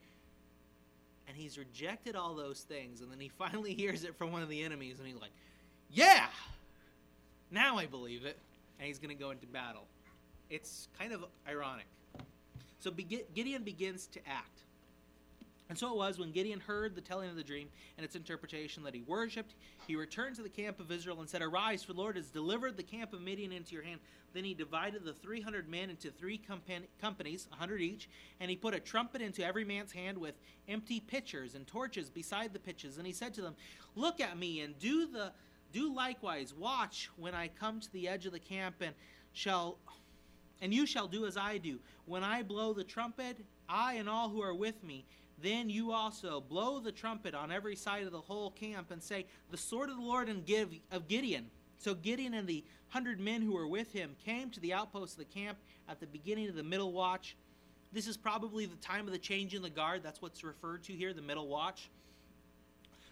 [1.27, 3.01] And he's rejected all those things.
[3.01, 5.31] And then he finally hears it from one of the enemies, and he's like,
[5.91, 6.27] Yeah,
[7.51, 8.37] now I believe it.
[8.79, 9.85] and he's going to go into battle.
[10.51, 11.85] It's kind of ironic.
[12.79, 14.63] So Gideon begins to act.
[15.69, 18.83] And so it was when Gideon heard the telling of the dream and its interpretation
[18.83, 19.55] that he worshipped,
[19.87, 22.75] he returned to the camp of Israel and said, Arise, for the Lord has delivered
[22.75, 24.01] the camp of Midian into your hand.
[24.33, 28.09] Then he divided the 300 men into three companies, a 100 each,
[28.41, 30.35] and he put a trumpet into every man's hand with
[30.67, 32.97] empty pitchers and torches beside the pitches.
[32.97, 33.55] And he said to them,
[33.95, 35.31] Look at me and do the
[35.71, 36.53] do likewise.
[36.53, 38.93] Watch when I come to the edge of the camp and
[39.31, 39.77] shall
[40.61, 41.79] and you shall do as I do.
[42.05, 45.05] When I blow the trumpet, I and all who are with me,
[45.41, 49.25] then you also blow the trumpet on every side of the whole camp and say,
[49.49, 51.49] The sword of the Lord and give of Gideon.
[51.79, 55.19] So Gideon and the hundred men who were with him came to the outpost of
[55.19, 55.57] the camp
[55.89, 57.35] at the beginning of the middle watch.
[57.91, 60.03] This is probably the time of the change in the guard.
[60.03, 61.89] That's what's referred to here, the middle watch.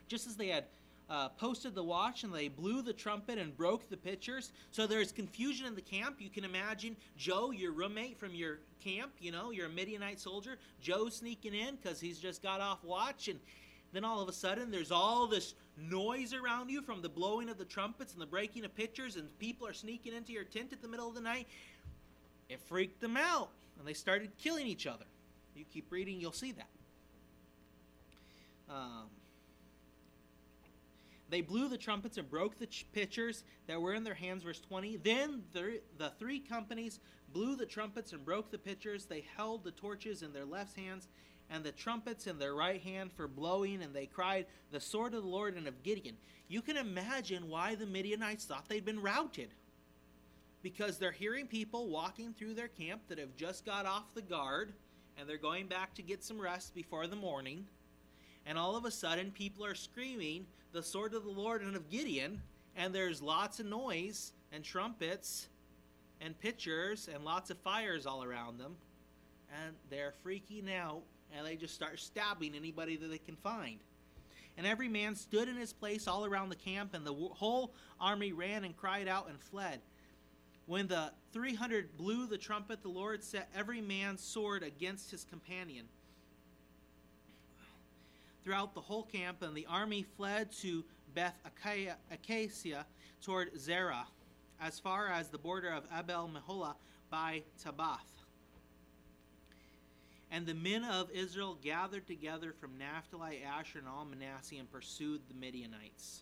[0.07, 0.65] Just as they had
[1.09, 4.51] uh, posted the watch and they blew the trumpet and broke the pitchers.
[4.71, 6.17] So there's confusion in the camp.
[6.19, 10.57] You can imagine Joe, your roommate from your camp, you know, you're a Midianite soldier.
[10.81, 13.27] Joe sneaking in because he's just got off watch.
[13.27, 13.39] And
[13.91, 17.57] then all of a sudden there's all this noise around you from the blowing of
[17.57, 20.81] the trumpets and the breaking of pitchers, and people are sneaking into your tent at
[20.81, 21.47] the middle of the night.
[22.49, 25.05] It freaked them out and they started killing each other.
[25.55, 26.67] You keep reading, you'll see that.
[28.69, 29.09] Um,
[31.29, 34.43] they blew the trumpets and broke the pitchers that were in their hands.
[34.43, 34.97] Verse 20.
[34.97, 36.99] Then the, the three companies
[37.33, 39.05] blew the trumpets and broke the pitchers.
[39.05, 41.07] They held the torches in their left hands
[41.51, 45.23] and the trumpets in their right hand for blowing, and they cried, The sword of
[45.23, 46.15] the Lord and of Gideon.
[46.47, 49.49] You can imagine why the Midianites thought they'd been routed.
[50.61, 54.73] Because they're hearing people walking through their camp that have just got off the guard,
[55.17, 57.65] and they're going back to get some rest before the morning
[58.45, 61.89] and all of a sudden people are screaming the sword of the Lord and of
[61.89, 62.41] Gideon,
[62.75, 65.47] and there's lots of noise and trumpets
[66.21, 68.75] and pitchers and lots of fires all around them,
[69.63, 71.01] and they're freaking out
[71.35, 73.79] and they just start stabbing anybody that they can find.
[74.57, 78.33] And every man stood in his place all around the camp, and the whole army
[78.33, 79.79] ran and cried out and fled.
[80.65, 85.85] When the 300 blew the trumpet, the Lord set every man's sword against his companion
[88.43, 91.35] throughout the whole camp, and the army fled to Beth
[92.11, 92.85] Acacia
[93.21, 94.07] toward Zerah,
[94.61, 96.75] as far as the border of Abel Meholah
[97.09, 97.97] by Tabbath.
[100.31, 105.21] And the men of Israel gathered together from Naphtali, Asher, and all Manasseh and pursued
[105.27, 106.21] the Midianites.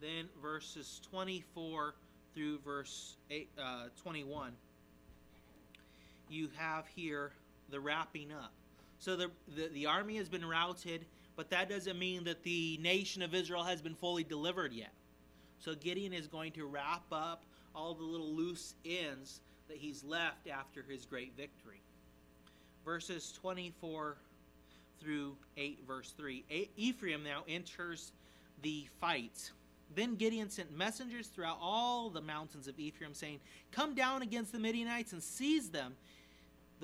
[0.00, 1.94] Then verses 24
[2.34, 4.52] through verse eight, uh, 21,
[6.28, 7.32] you have here
[7.70, 8.52] the wrapping up.
[8.98, 11.04] So the, the, the army has been routed,
[11.36, 14.92] but that doesn't mean that the nation of Israel has been fully delivered yet.
[15.58, 20.48] So Gideon is going to wrap up all the little loose ends that he's left
[20.48, 21.80] after his great victory.
[22.84, 24.16] Verses 24
[25.00, 26.44] through 8, verse 3.
[26.76, 28.12] Ephraim now enters
[28.62, 29.50] the fight.
[29.94, 34.58] Then Gideon sent messengers throughout all the mountains of Ephraim, saying, Come down against the
[34.58, 35.94] Midianites and seize them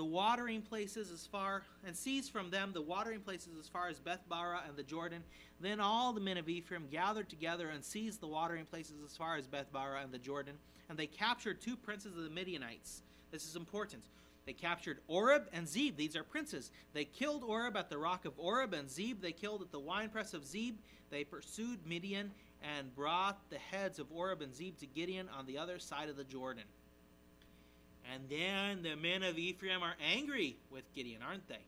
[0.00, 4.00] the watering places as far, and seized from them the watering places as far as
[4.00, 5.22] Bethbara and the Jordan.
[5.60, 9.36] Then all the men of Ephraim gathered together and seized the watering places as far
[9.36, 10.54] as Bethbara and the Jordan.
[10.88, 13.02] And they captured two princes of the Midianites.
[13.30, 14.04] This is important.
[14.46, 15.98] They captured Oreb and Zeb.
[15.98, 16.70] These are princes.
[16.94, 20.32] They killed Oreb at the rock of Oreb, and Zeb they killed at the winepress
[20.32, 20.76] of Zeb.
[21.10, 22.30] They pursued Midian
[22.62, 26.16] and brought the heads of Oreb and Zeb to Gideon on the other side of
[26.16, 26.64] the Jordan.
[28.12, 31.60] And then the men of Ephraim are angry with Gideon, aren't they?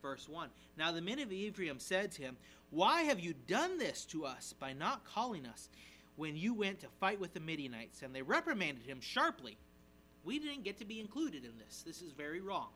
[0.00, 2.36] Verse 1 Now the men of Ephraim said to him,
[2.70, 5.68] Why have you done this to us by not calling us
[6.16, 8.02] when you went to fight with the Midianites?
[8.02, 9.56] And they reprimanded him sharply.
[10.24, 11.82] We didn't get to be included in this.
[11.86, 12.68] This is very wrong.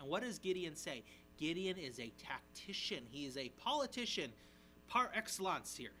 [0.00, 1.02] And what does Gideon say?
[1.38, 4.30] Gideon is a tactician, he is a politician
[4.88, 5.92] par excellence here.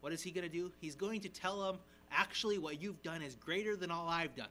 [0.00, 0.70] What is he going to do?
[0.80, 1.78] He's going to tell them,
[2.12, 4.48] actually, what you've done is greater than all I've done.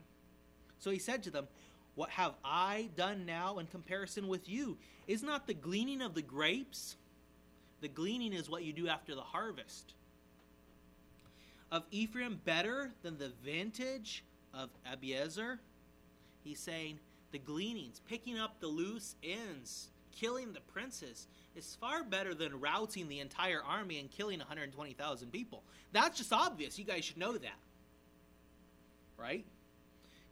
[0.80, 1.48] So he said to them,
[1.96, 4.78] What have I done now in comparison with you?
[5.08, 6.96] Is not the gleaning of the grapes?
[7.82, 9.94] The gleaning is what you do after the harvest.
[11.72, 15.60] Of Ephraim better than the vintage of Abiezer?
[16.44, 17.00] He's saying
[17.32, 23.10] the gleanings, picking up the loose ends, killing the princes, is far better than routing
[23.10, 25.64] the entire army and killing 120,000 people.
[25.92, 26.78] That's just obvious.
[26.78, 27.58] You guys should know that.
[29.18, 29.46] Right?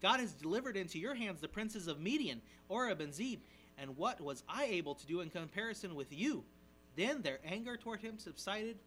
[0.02, 3.40] God has delivered into your hands the princes of Midian, Oreb, and Zeb.
[3.78, 6.44] And what was I able to do in comparison with you?
[6.96, 8.78] Then their anger toward him subsided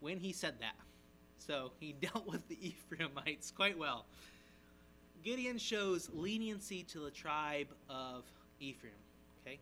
[0.00, 0.76] when he said that.
[1.38, 4.06] So he dealt with the Ephraimites quite well.
[5.22, 8.24] Gideon shows leniency to the tribe of
[8.60, 8.92] Ephraim.
[9.42, 9.58] Okay?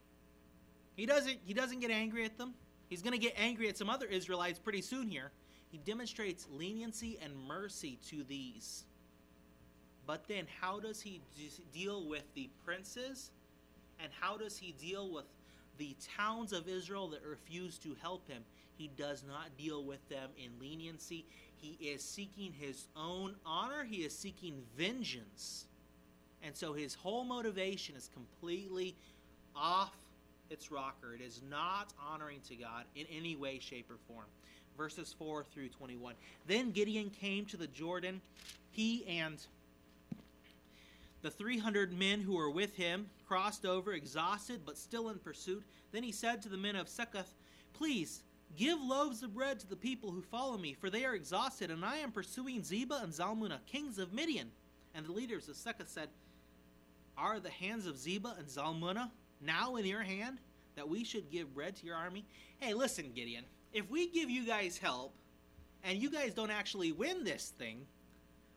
[0.97, 2.55] He doesn't he doesn't get angry at them.
[2.89, 5.33] He's going to get angry at some other Israelites pretty soon here.
[5.71, 8.85] He demonstrates leniency and mercy to these.
[10.07, 11.21] But then how does he
[11.75, 13.31] deal with the princes?
[14.01, 15.25] And how does he deal with
[15.79, 18.43] the towns of Israel that refuse to help him?
[18.77, 21.25] He does not deal with them in leniency.
[21.57, 25.65] He is seeking his own honor, he is seeking vengeance.
[26.43, 28.95] And so his whole motivation is completely
[29.57, 29.97] off
[30.51, 31.15] its rocker.
[31.15, 34.27] It is not honoring to God in any way, shape, or form.
[34.77, 36.15] Verses 4 through 21.
[36.47, 38.21] Then Gideon came to the Jordan,
[38.71, 39.39] he and
[41.27, 45.65] the 300 men who were with him crossed over, exhausted but still in pursuit.
[45.91, 47.35] Then he said to the men of Succoth,
[47.73, 48.23] Please
[48.55, 51.85] Give loaves of bread to the people who follow me, for they are exhausted, and
[51.85, 54.53] I am pursuing Zebah and Zalmunna, kings of Midian.
[54.95, 56.09] And the leaders of Succoth said,
[57.19, 59.11] Are the hands of Zebah and Zalmunna
[59.41, 60.39] now in your hand,
[60.77, 62.25] that we should give bread to your army?
[62.61, 65.13] Hey, listen, Gideon, if we give you guys help,
[65.83, 67.85] and you guys don't actually win this thing,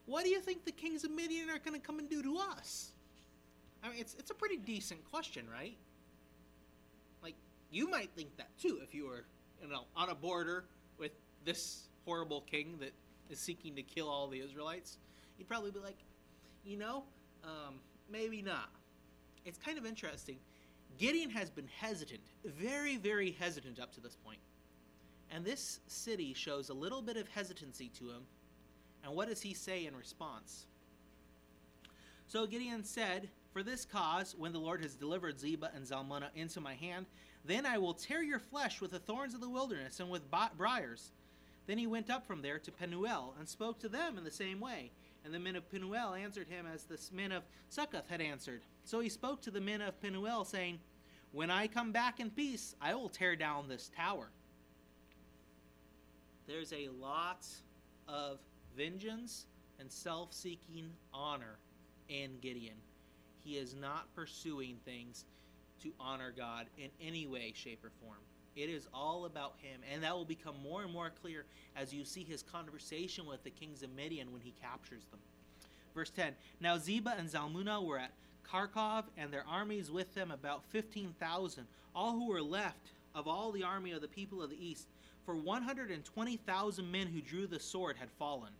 [0.09, 2.37] what do you think the kings of Midian are going to come and do to
[2.37, 2.91] us?
[3.83, 5.77] I mean, it's, it's a pretty decent question, right?
[7.21, 7.35] Like,
[7.71, 9.23] you might think that too if you were
[9.61, 10.65] you know, on a border
[10.97, 11.11] with
[11.45, 12.91] this horrible king that
[13.29, 14.97] is seeking to kill all the Israelites,
[15.37, 15.97] you'd probably be like,
[16.65, 17.03] you know,
[17.43, 17.75] um,
[18.11, 18.69] maybe not.
[19.45, 20.37] It's kind of interesting.
[20.97, 24.39] Gideon has been hesitant, very, very hesitant up to this point.
[25.31, 28.23] And this city shows a little bit of hesitancy to him.
[29.03, 30.65] And what does he say in response?
[32.27, 36.61] So Gideon said, For this cause, when the Lord has delivered Zebah and Zalmunna into
[36.61, 37.07] my hand,
[37.45, 41.11] then I will tear your flesh with the thorns of the wilderness and with briars.
[41.65, 44.59] Then he went up from there to Penuel and spoke to them in the same
[44.59, 44.91] way.
[45.23, 48.61] And the men of Penuel answered him as the men of Succoth had answered.
[48.85, 50.79] So he spoke to the men of Penuel, saying,
[51.31, 54.29] When I come back in peace, I will tear down this tower.
[56.47, 57.45] There's a lot
[58.07, 58.39] of
[58.77, 59.45] vengeance
[59.79, 61.57] and self seeking honor
[62.07, 62.75] in Gideon.
[63.43, 65.25] He is not pursuing things
[65.83, 68.19] to honor God in any way, shape, or form.
[68.55, 71.45] It is all about him, and that will become more and more clear
[71.75, 75.19] as you see his conversation with the kings of Midian when he captures them.
[75.95, 78.11] Verse 10 Now Zebah and Zalmunna were at
[78.51, 83.63] Karkor, and their armies with them about 15,000, all who were left of all the
[83.63, 84.87] army of the people of the east.
[85.25, 88.51] For 120,000 men who drew the sword had fallen.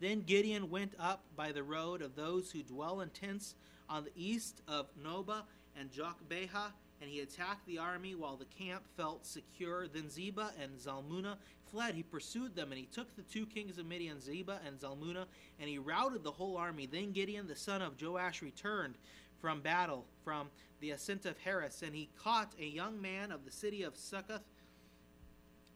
[0.00, 3.54] Then Gideon went up by the road of those who dwell in tents
[3.88, 5.42] on the east of Nobah
[5.78, 9.88] and Jogbehah, and he attacked the army while the camp felt secure.
[9.88, 11.36] Then Zebah and Zalmunna
[11.70, 11.94] fled.
[11.94, 15.26] He pursued them, and he took the two kings of Midian, Zebah and Zalmunna,
[15.60, 16.86] and he routed the whole army.
[16.86, 18.96] Then Gideon, the son of Joash, returned
[19.40, 20.48] from battle from
[20.80, 24.42] the ascent of Heres, and he caught a young man of the city of Succoth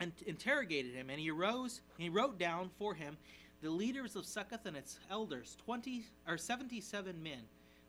[0.02, 1.10] and interrogated him.
[1.10, 3.16] And he arose, and he wrote down for him
[3.62, 7.42] the leaders of Succoth and its elders, twenty or seventy-seven men.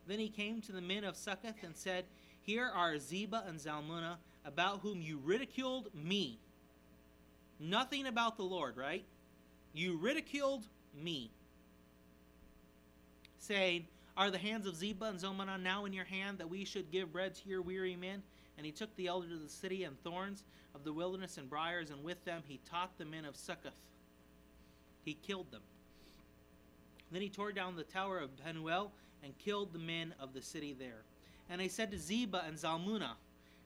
[0.07, 2.05] Then he came to the men of Succoth and said,
[2.43, 6.37] Here are Zebah and Zalmunna, about whom you ridiculed me.
[7.59, 9.03] Nothing about the Lord, right?
[9.73, 10.67] You ridiculed
[11.01, 11.31] me.
[13.39, 16.91] Saying, Are the hands of Zebah and Zalmunna now in your hand that we should
[16.91, 18.21] give bread to your weary men?
[18.57, 20.43] And he took the elders of the city and thorns
[20.75, 23.73] of the wilderness and briars, and with them he taught the men of Succoth.
[25.03, 25.61] He killed them.
[27.11, 28.91] Then he tore down the tower of Penuel
[29.23, 31.03] and killed the men of the city there.
[31.49, 33.11] And he said to Zebah and Zalmunna,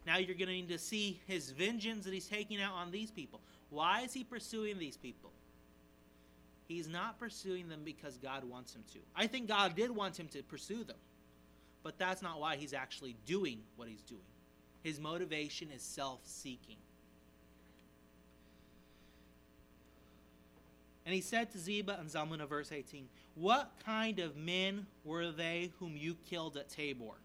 [0.05, 3.41] now you're going to see his vengeance that he's taking out on these people.
[3.69, 5.31] Why is he pursuing these people?
[6.67, 8.99] He's not pursuing them because God wants him to.
[9.15, 10.97] I think God did want him to pursue them,
[11.83, 14.21] but that's not why he's actually doing what he's doing.
[14.83, 16.77] His motivation is self seeking.
[21.07, 25.71] And he said to Zebah and Zalmunna, verse 18, What kind of men were they
[25.79, 27.21] whom you killed at Tabor?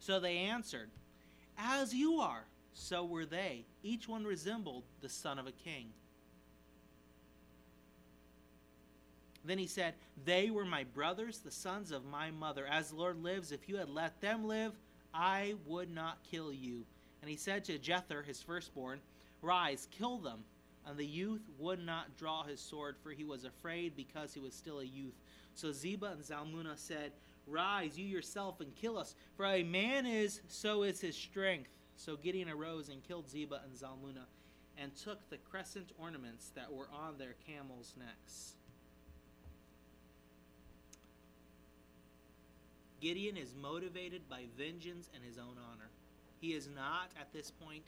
[0.00, 0.90] So they answered,
[1.56, 3.64] As you are, so were they.
[3.84, 5.90] Each one resembled the son of a king.
[9.44, 9.94] Then he said,
[10.24, 12.66] They were my brothers, the sons of my mother.
[12.66, 14.72] As the Lord lives, if you had let them live,
[15.14, 16.84] I would not kill you.
[17.22, 18.98] And he said to Jether, his firstborn,
[19.42, 20.42] Rise, kill them
[20.86, 24.54] and the youth would not draw his sword, for he was afraid because he was
[24.54, 25.14] still a youth.
[25.54, 27.12] So Zebah and Zalmunna said,
[27.46, 31.70] Rise, you yourself, and kill us, for a man is, so is his strength.
[31.96, 34.26] So Gideon arose and killed Zebah and Zalmunna.
[34.78, 38.54] and took the crescent ornaments that were on their camels' necks.
[43.00, 45.90] Gideon is motivated by vengeance and his own honor.
[46.40, 47.84] He is not, at this point,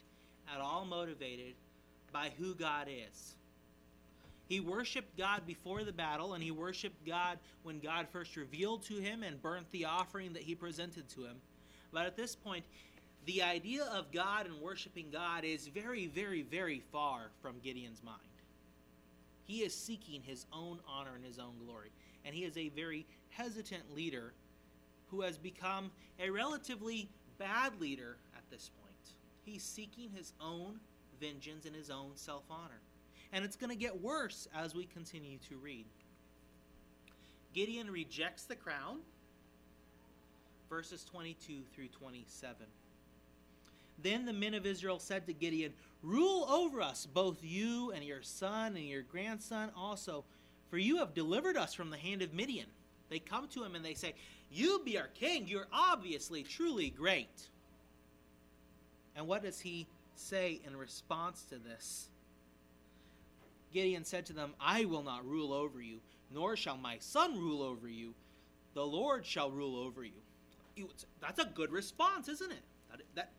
[0.52, 1.54] at all motivated
[2.12, 3.34] by who God is.
[4.48, 8.94] He worshiped God before the battle, and he worshiped God when God first revealed to
[8.94, 11.36] him and burnt the offering that he presented to him.
[11.92, 12.64] But at this point,
[13.26, 18.18] the idea of God and worshiping God is very, very, very far from Gideon's mind.
[19.44, 21.90] He is seeking his own honor and his own glory.
[22.24, 24.32] And he is a very hesitant leader
[25.10, 28.94] who has become a relatively bad leader at this point.
[29.44, 30.80] He's seeking his own
[31.20, 32.80] vengeance and his own self honor.
[33.32, 35.84] And it's going to get worse as we continue to read.
[37.52, 38.98] Gideon rejects the crown,
[40.68, 42.66] verses 22 through 27.
[44.00, 48.22] Then the men of Israel said to Gideon, Rule over us, both you and your
[48.22, 50.24] son and your grandson also,
[50.70, 52.68] for you have delivered us from the hand of Midian.
[53.08, 54.14] They come to him and they say,
[54.50, 55.48] You be our king.
[55.48, 57.48] You're obviously truly great.
[59.16, 59.88] And what does he
[60.18, 62.08] say in response to this?
[63.72, 66.00] Gideon said to them, I will not rule over you,
[66.32, 68.14] nor shall my son rule over you.
[68.74, 70.88] The Lord shall rule over you.
[71.20, 72.62] That's a good response, isn't it?
[72.90, 73.30] That, that,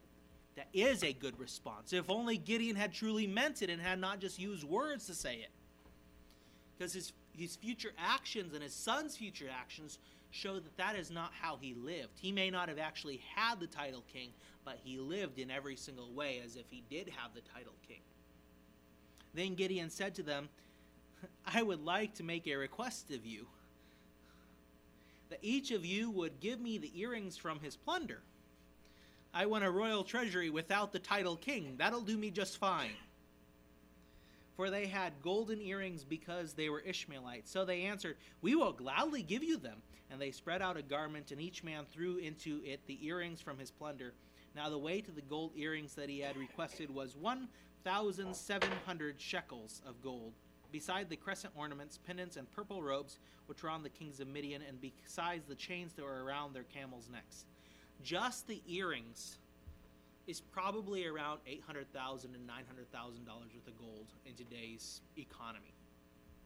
[0.55, 1.93] that is a good response.
[1.93, 5.35] If only Gideon had truly meant it and had not just used words to say
[5.35, 5.49] it.
[6.77, 9.99] Because his, his future actions and his son's future actions
[10.31, 12.19] show that that is not how he lived.
[12.19, 14.29] He may not have actually had the title king,
[14.63, 18.01] but he lived in every single way as if he did have the title king.
[19.33, 20.49] Then Gideon said to them,
[21.45, 23.47] I would like to make a request of you
[25.29, 28.21] that each of you would give me the earrings from his plunder.
[29.33, 31.75] I want a royal treasury without the title king.
[31.77, 32.91] That'll do me just fine.
[34.59, 37.49] For they had golden earrings because they were Ishmaelites.
[37.49, 39.77] So they answered, We will gladly give you them.
[40.11, 43.57] And they spread out a garment, and each man threw into it the earrings from
[43.57, 44.11] his plunder.
[44.57, 47.47] Now the weight of the gold earrings that he had requested was one
[47.85, 50.33] thousand seven hundred shekels of gold
[50.73, 54.61] beside the crescent ornaments, pendants, and purple robes which were on the kings of Midian,
[54.67, 57.45] and besides the chains that were around their camels' necks.
[58.03, 59.37] Just the earrings
[60.29, 65.73] is probably around $800,000 and $900,000 worth of gold in today's economy.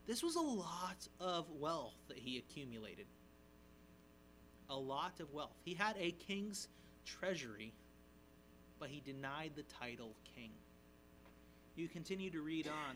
[0.07, 3.07] This was a lot of wealth that he accumulated.
[4.69, 5.51] A lot of wealth.
[5.65, 6.69] He had a king's
[7.05, 7.73] treasury,
[8.79, 10.51] but he denied the title king.
[11.75, 12.95] You continue to read on.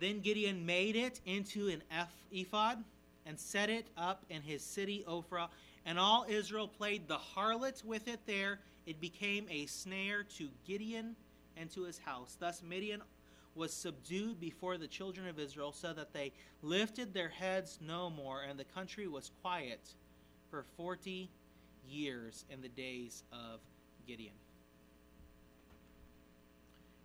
[0.00, 1.82] Then Gideon made it into an
[2.30, 2.84] ephod
[3.24, 5.48] and set it up in his city Ophrah,
[5.86, 8.58] and all Israel played the harlot with it there.
[8.86, 11.16] It became a snare to Gideon
[11.56, 12.36] and to his house.
[12.38, 13.02] Thus Midian
[13.54, 16.32] was subdued before the children of Israel, so that they
[16.62, 19.80] lifted their heads no more, and the country was quiet
[20.50, 21.30] for forty
[21.88, 23.60] years in the days of
[24.06, 24.34] Gideon.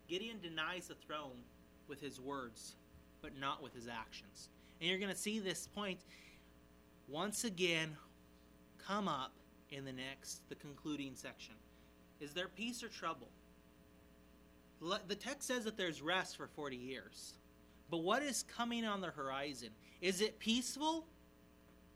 [0.08, 1.44] Gideon denies the throne
[1.88, 2.76] with his words,
[3.22, 4.50] but not with his actions.
[4.82, 6.00] And you're going to see this point
[7.08, 7.96] once again
[8.88, 9.34] come up
[9.70, 11.54] in the next, the concluding section.
[12.20, 13.30] Is there peace or trouble?
[15.08, 17.34] The text says that there's rest for 40 years.
[17.90, 19.70] But what is coming on the horizon?
[20.02, 21.06] Is it peaceful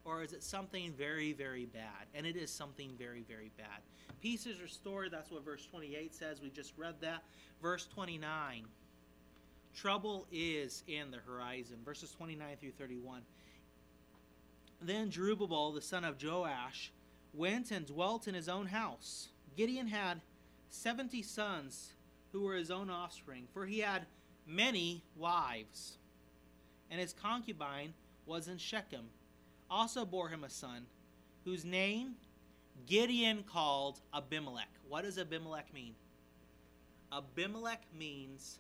[0.06, 2.08] or is it something very, very bad?
[2.14, 3.82] And it is something very, very bad.
[4.22, 5.12] Peace is restored.
[5.12, 6.42] That's what verse 28 says.
[6.42, 7.24] We just read that.
[7.62, 8.66] Verse 29
[9.76, 11.78] trouble is in the horizon.
[11.84, 13.22] Verses 29 through 31.
[14.82, 16.92] Then Jerubbaal, the son of Joash,
[17.34, 19.30] went and dwelt in his own house.
[19.56, 20.22] Gideon had
[20.70, 21.94] 70 sons
[22.32, 24.06] who were his own offspring, for he had
[24.48, 25.98] many wives.
[26.90, 27.94] And his concubine
[28.26, 29.06] was in Shechem,
[29.70, 30.86] also bore him a son,
[31.46, 32.16] whose name
[32.86, 34.70] Gideon called Abimelech.
[34.88, 35.96] What does Abimelech mean?
[37.12, 38.60] Abimelech means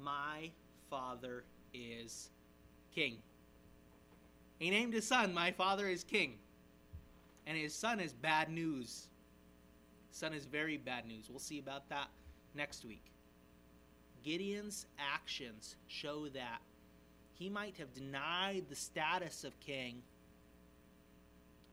[0.00, 0.50] my
[0.90, 2.30] father is
[2.94, 3.18] king.
[4.62, 6.34] He named his son, My Father is King.
[7.48, 9.08] And his son is bad news.
[10.12, 11.28] Son is very bad news.
[11.28, 12.08] We'll see about that
[12.54, 13.02] next week.
[14.22, 16.60] Gideon's actions show that
[17.34, 20.02] he might have denied the status of king,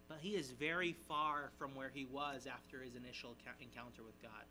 [0.08, 4.46] but he is very far from where he was after his initial encounter with God.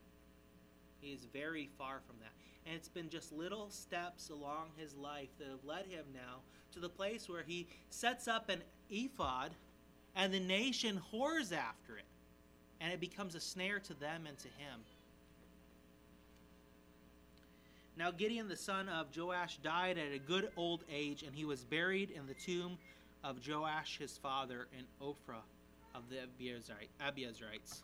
[1.00, 2.32] He is very far from that.
[2.66, 6.40] And it's been just little steps along his life that have led him now
[6.72, 9.52] to the place where he sets up an ephod
[10.14, 12.04] and the nation whores after it.
[12.80, 14.80] And it becomes a snare to them and to him.
[17.96, 21.64] Now Gideon the son of Joash died at a good old age, and he was
[21.64, 22.78] buried in the tomb
[23.24, 25.42] of Joash his father in Ophrah
[25.94, 26.16] of the
[27.04, 27.82] Abiezrites.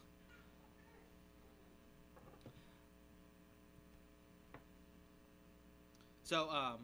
[6.23, 6.79] So, um,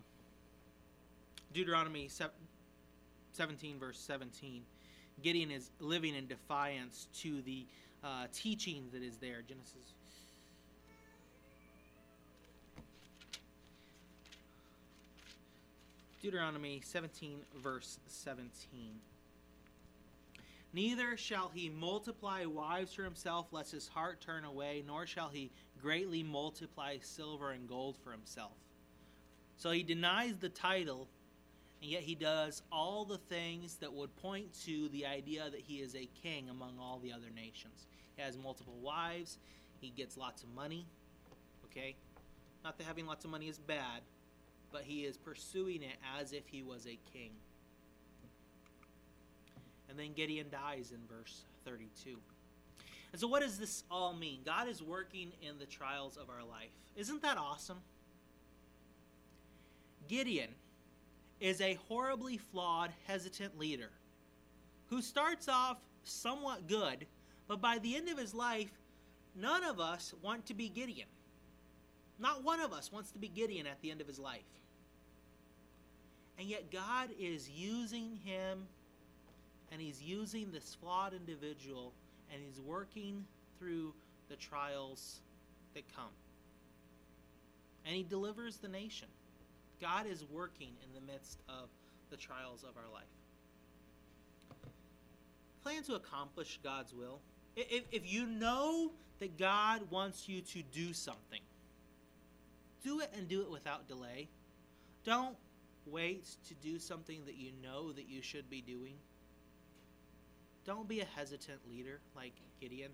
[1.55, 2.11] Deuteronomy
[3.33, 4.63] 17, verse 17,
[5.23, 7.65] Gideon is living in defiance to the
[8.03, 9.42] uh, teaching that is there.
[9.46, 9.94] Genesis
[16.22, 18.51] Deuteronomy 17, verse 17.
[20.72, 25.51] Neither shall he multiply wives for himself, lest his heart turn away, nor shall he
[25.80, 28.53] greatly multiply silver and gold for himself.
[29.57, 31.09] So he denies the title,
[31.83, 35.76] and yet he does all the things that would point to the idea that he
[35.76, 37.87] is a king among all the other nations.
[38.16, 39.39] He has multiple wives,
[39.81, 40.87] he gets lots of money.
[41.64, 41.97] Okay?
[42.64, 44.03] Not that having lots of money is bad,
[44.70, 47.31] but he is pursuing it as if he was a king.
[49.89, 52.16] And then Gideon dies in verse 32.
[53.12, 54.41] And so, what does this all mean?
[54.45, 56.70] God is working in the trials of our life.
[56.95, 57.78] Isn't that awesome?
[60.07, 60.51] Gideon
[61.41, 63.91] is a horribly flawed, hesitant leader
[64.86, 67.07] who starts off somewhat good,
[67.49, 68.70] but by the end of his life,
[69.34, 71.09] none of us want to be Gideon.
[72.18, 74.43] Not one of us wants to be Gideon at the end of his life.
[76.38, 78.66] And yet, God is using him,
[79.70, 81.93] and he's using this flawed individual,
[82.32, 83.24] and he's working
[83.59, 83.95] through
[84.28, 85.20] the trials
[85.74, 86.12] that come.
[87.86, 89.09] And he delivers the nation.
[89.81, 91.68] God is working in the midst of
[92.11, 93.05] the trials of our life.
[95.62, 97.20] Plan to accomplish God's will.
[97.57, 101.41] If, if you know that God wants you to do something,
[102.83, 104.28] do it and do it without delay.
[105.05, 105.37] Don't
[105.87, 108.95] wait to do something that you know that you should be doing.
[110.64, 112.93] Don't be a hesitant leader like Gideon.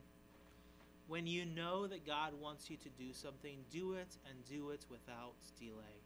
[1.09, 4.85] When you know that God wants you to do something, do it and do it
[4.91, 6.06] without delay.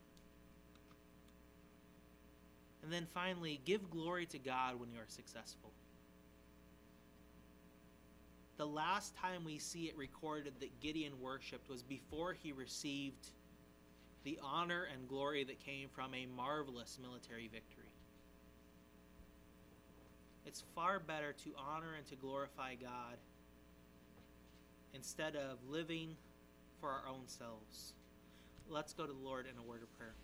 [2.82, 5.70] And then finally, give glory to God when you are successful.
[8.56, 13.28] The last time we see it recorded that Gideon worshiped was before he received
[14.24, 17.90] the honor and glory that came from a marvelous military victory.
[20.44, 23.16] It's far better to honor and to glorify God
[24.94, 26.16] instead of living
[26.80, 27.94] for our own selves.
[28.68, 30.14] Let's go to the Lord in a word of prayer.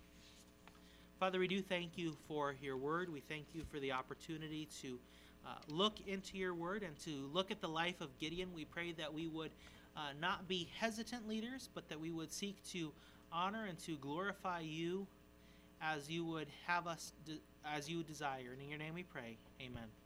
[1.19, 3.11] Father, we do thank you for your word.
[3.11, 4.99] We thank you for the opportunity to
[5.47, 8.49] uh, look into your word and to look at the life of Gideon.
[8.53, 9.49] We pray that we would
[9.95, 12.91] uh, not be hesitant leaders, but that we would seek to
[13.31, 15.07] honor and to glorify you
[15.81, 18.51] as you would have us, de- as you desire.
[18.51, 19.37] And in your name we pray.
[19.59, 19.97] Amen.